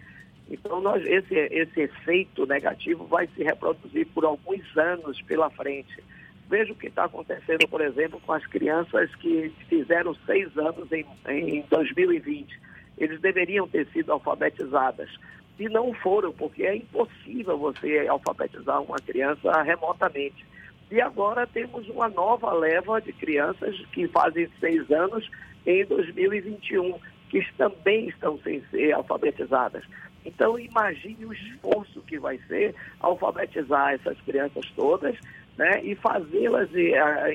Então, 0.51 0.81
nós, 0.81 1.05
esse, 1.07 1.35
esse 1.35 1.81
efeito 1.81 2.45
negativo 2.45 3.05
vai 3.07 3.29
se 3.29 3.43
reproduzir 3.43 4.07
por 4.09 4.25
alguns 4.25 4.77
anos 4.77 5.23
pela 5.23 5.49
frente. 5.49 6.03
Veja 6.53 6.71
o 6.71 6.77
que 6.77 6.89
está 6.89 7.05
acontecendo, 7.05 7.67
por 7.67 7.81
exemplo, 7.81 8.21
com 8.27 8.33
as 8.35 8.45
crianças 8.45 9.09
que 9.15 9.51
fizeram 9.71 10.15
seis 10.27 10.55
anos 10.59 10.93
em, 10.93 11.07
em 11.27 11.65
2020. 11.71 12.61
Eles 12.99 13.19
deveriam 13.23 13.67
ter 13.67 13.87
sido 13.87 14.13
alfabetizadas 14.13 15.09
e 15.59 15.67
não 15.71 15.95
foram, 15.95 16.31
porque 16.31 16.65
é 16.65 16.77
impossível 16.77 17.57
você 17.57 18.07
alfabetizar 18.07 18.83
uma 18.83 18.99
criança 18.99 19.63
remotamente. 19.63 20.45
E 20.91 21.01
agora 21.01 21.47
temos 21.47 21.89
uma 21.89 22.11
nova 22.11 22.53
leva 22.53 23.01
de 23.01 23.15
crianças 23.15 23.75
que 23.87 24.07
fazem 24.09 24.47
seis 24.61 24.91
anos 24.91 25.27
em 25.65 25.87
2021, 25.87 27.01
que 27.31 27.51
também 27.57 28.09
estão 28.09 28.39
sem 28.41 28.63
ser 28.71 28.93
alfabetizadas. 28.93 29.85
Então, 30.23 30.59
imagine 30.59 31.25
o 31.25 31.33
esforço 31.33 32.03
que 32.03 32.19
vai 32.19 32.39
ser 32.47 32.75
alfabetizar 33.01 33.95
essas 33.95 34.21
crianças 34.21 34.71
todas 34.77 35.17
né, 35.57 35.81
e 35.83 35.95
fazê-las 35.95 36.69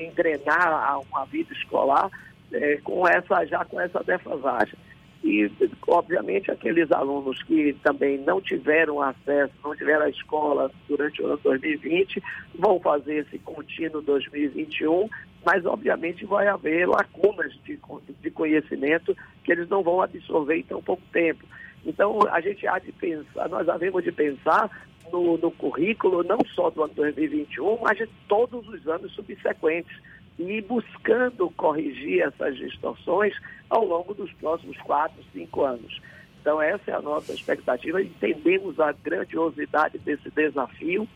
engrenar 0.00 0.68
a 0.68 0.98
uma 0.98 1.24
vida 1.26 1.52
escolar 1.52 2.10
é, 2.52 2.76
com 2.78 3.06
essa, 3.06 3.44
já 3.46 3.64
com 3.64 3.80
essa 3.80 4.02
defasagem. 4.02 4.78
E, 5.22 5.50
obviamente, 5.86 6.50
aqueles 6.50 6.90
alunos 6.92 7.42
que 7.42 7.74
também 7.82 8.18
não 8.18 8.40
tiveram 8.40 9.02
acesso, 9.02 9.52
não 9.64 9.74
tiveram 9.74 10.04
a 10.04 10.10
escola 10.10 10.70
durante 10.88 11.20
o 11.20 11.26
ano 11.26 11.40
2020, 11.42 12.22
vão 12.54 12.78
fazer 12.78 13.26
esse 13.26 13.38
contínuo 13.40 14.00
2021, 14.00 15.08
mas, 15.44 15.66
obviamente, 15.66 16.24
vai 16.24 16.46
haver 16.46 16.86
lacunas 16.88 17.52
de, 17.64 17.78
de 18.20 18.30
conhecimento 18.30 19.16
que 19.42 19.50
eles 19.50 19.68
não 19.68 19.82
vão 19.82 20.00
absorver 20.00 20.58
em 20.58 20.62
tão 20.62 20.80
pouco 20.80 21.02
tempo. 21.12 21.44
Então, 21.84 22.20
a 22.30 22.40
gente 22.40 22.66
há 22.66 22.78
de 22.78 22.92
pensar, 22.92 23.48
nós 23.48 23.68
havemos 23.68 24.04
de 24.04 24.12
pensar 24.12 24.70
no, 25.12 25.36
no 25.38 25.50
currículo 25.50 26.22
não 26.22 26.38
só 26.54 26.70
do 26.70 26.84
ano 26.84 26.94
2021, 26.94 27.78
mas 27.80 27.98
de 27.98 28.06
todos 28.28 28.66
os 28.68 28.86
anos 28.86 29.12
subsequentes 29.12 29.96
e 30.38 30.60
buscando 30.62 31.50
corrigir 31.50 32.22
essas 32.22 32.56
distorções 32.56 33.34
ao 33.68 33.84
longo 33.84 34.14
dos 34.14 34.32
próximos 34.34 34.76
quatro, 34.78 35.22
cinco 35.32 35.64
anos. 35.64 36.00
Então, 36.40 36.62
essa 36.62 36.90
é 36.90 36.94
a 36.94 37.02
nossa 37.02 37.32
expectativa. 37.32 38.00
Entendemos 38.00 38.78
a 38.78 38.92
grandiosidade 38.92 39.98
desse 39.98 40.30
desafio, 40.30 41.06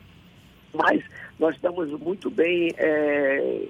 mas 0.75 1.03
nós 1.39 1.55
estamos 1.55 1.89
muito 2.01 2.29
bem 2.31 2.75
é, 2.77 3.69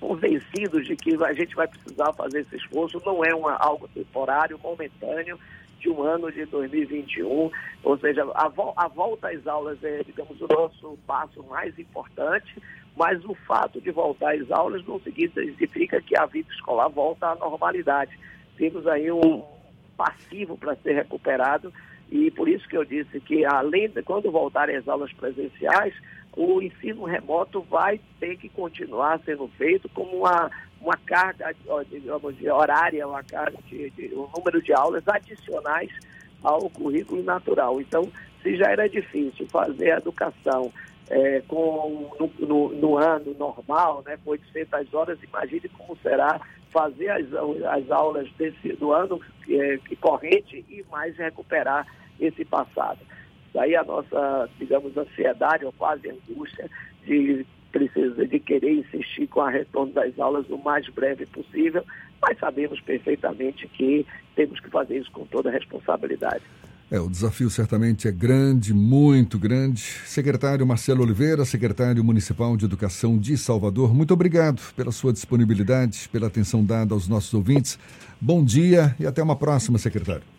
convencidos 0.00 0.86
de 0.86 0.96
que 0.96 1.14
a 1.22 1.32
gente 1.32 1.54
vai 1.54 1.68
precisar 1.68 2.12
fazer 2.14 2.40
esse 2.40 2.56
esforço. 2.56 3.00
Não 3.04 3.24
é 3.24 3.34
uma, 3.34 3.54
algo 3.54 3.86
temporário, 3.88 4.58
momentâneo 4.62 5.38
de 5.80 5.88
um 5.90 6.02
ano 6.02 6.30
de 6.30 6.44
2021, 6.46 7.50
ou 7.82 7.98
seja, 7.98 8.26
a, 8.34 8.48
vo 8.48 8.72
a 8.76 8.88
volta 8.88 9.28
às 9.28 9.46
aulas 9.46 9.82
é, 9.82 10.02
digamos, 10.02 10.40
o 10.40 10.46
nosso 10.48 10.98
passo 11.06 11.42
mais 11.44 11.78
importante, 11.78 12.60
mas 12.96 13.24
o 13.24 13.34
fato 13.34 13.80
de 13.80 13.90
voltar 13.90 14.34
às 14.34 14.50
aulas 14.50 14.84
não 14.86 14.98
significa 15.00 16.00
que 16.00 16.16
a 16.16 16.26
vida 16.26 16.50
escolar 16.50 16.88
volta 16.88 17.26
à 17.26 17.34
normalidade. 17.34 18.18
Temos 18.56 18.86
aí 18.86 19.10
um 19.12 19.44
passivo 19.96 20.56
para 20.56 20.76
ser 20.76 20.94
recuperado 20.94 21.72
e 22.10 22.30
por 22.30 22.48
isso 22.48 22.68
que 22.68 22.76
eu 22.76 22.84
disse 22.84 23.20
que 23.20 23.44
além 23.44 23.88
de 23.88 24.02
quando 24.02 24.30
voltarem 24.30 24.76
as 24.76 24.88
aulas 24.88 25.12
presenciais, 25.12 25.94
o 26.36 26.60
ensino 26.60 27.04
remoto 27.04 27.62
vai 27.62 28.00
ter 28.20 28.36
que 28.36 28.48
continuar 28.48 29.20
sendo 29.24 29.48
feito 29.56 29.88
como 29.88 30.18
uma 30.18 30.50
uma 30.80 30.96
carga, 30.96 31.54
digamos, 31.90 32.34
horária, 32.42 33.06
uma 33.06 33.22
carga 33.22 33.58
de, 33.68 33.90
de, 33.90 34.14
um 34.14 34.28
número 34.36 34.62
de 34.62 34.72
aulas 34.72 35.02
adicionais 35.06 35.90
ao 36.42 36.68
currículo 36.70 37.22
natural. 37.22 37.80
Então, 37.80 38.10
se 38.42 38.56
já 38.56 38.70
era 38.70 38.88
difícil 38.88 39.46
fazer 39.48 39.92
a 39.92 39.98
educação 39.98 40.72
é, 41.08 41.42
com, 41.48 42.10
no, 42.18 42.46
no, 42.46 42.68
no, 42.74 42.98
ano 42.98 43.34
normal, 43.38 44.02
né, 44.04 44.18
com 44.24 44.30
800 44.30 44.92
horas, 44.94 45.18
imagine 45.22 45.68
como 45.70 45.96
será 45.98 46.40
fazer 46.70 47.08
as, 47.10 47.26
as 47.32 47.90
aulas 47.90 48.28
desse, 48.32 48.72
do 48.74 48.92
ano 48.92 49.20
é, 49.48 49.78
corrente 50.00 50.64
e 50.68 50.84
mais 50.90 51.16
recuperar 51.16 51.86
esse 52.20 52.44
passado. 52.44 52.98
Daí 53.54 53.74
a 53.74 53.82
nossa, 53.84 54.50
digamos, 54.58 54.96
ansiedade 54.96 55.64
ou 55.64 55.72
quase 55.72 56.10
angústia 56.10 56.68
de 57.04 57.46
precisa 57.76 58.26
de 58.26 58.38
querer 58.40 58.72
insistir 58.72 59.26
com 59.26 59.42
a 59.42 59.50
retorno 59.50 59.92
das 59.92 60.18
aulas 60.18 60.48
o 60.48 60.56
mais 60.56 60.88
breve 60.88 61.26
possível, 61.26 61.84
mas 62.22 62.38
sabemos 62.38 62.80
perfeitamente 62.80 63.68
que 63.68 64.06
temos 64.34 64.58
que 64.60 64.70
fazer 64.70 64.98
isso 64.98 65.10
com 65.12 65.26
toda 65.26 65.50
responsabilidade. 65.50 66.42
É, 66.90 66.98
o 67.00 67.10
desafio 67.10 67.50
certamente 67.50 68.08
é 68.08 68.12
grande, 68.12 68.72
muito 68.72 69.38
grande. 69.38 69.82
Secretário 69.82 70.66
Marcelo 70.66 71.02
Oliveira, 71.02 71.44
secretário 71.44 72.02
municipal 72.02 72.56
de 72.56 72.64
Educação 72.64 73.18
de 73.18 73.36
Salvador, 73.36 73.92
muito 73.92 74.14
obrigado 74.14 74.62
pela 74.74 74.92
sua 74.92 75.12
disponibilidade, 75.12 76.08
pela 76.10 76.28
atenção 76.28 76.64
dada 76.64 76.94
aos 76.94 77.08
nossos 77.08 77.34
ouvintes. 77.34 77.78
Bom 78.20 78.42
dia 78.42 78.94
e 78.98 79.06
até 79.06 79.22
uma 79.22 79.36
próxima, 79.36 79.78
secretário. 79.78 80.35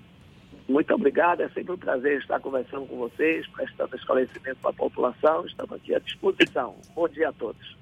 Muito 0.68 0.94
obrigado, 0.94 1.42
é 1.42 1.50
sempre 1.50 1.72
um 1.72 1.78
prazer 1.78 2.20
estar 2.20 2.40
conversando 2.42 2.86
com 2.88 2.98
vocês, 2.98 3.48
prestando 3.48 3.96
esclarecimento 3.96 4.58
para 4.62 4.72
a 4.72 4.74
população. 4.74 5.46
Estamos 5.46 5.72
aqui 5.72 5.96
à 5.96 6.00
disposição. 6.00 6.76
Bom 6.94 7.08
dia 7.08 7.30
a 7.30 7.34
todos. 7.34 7.78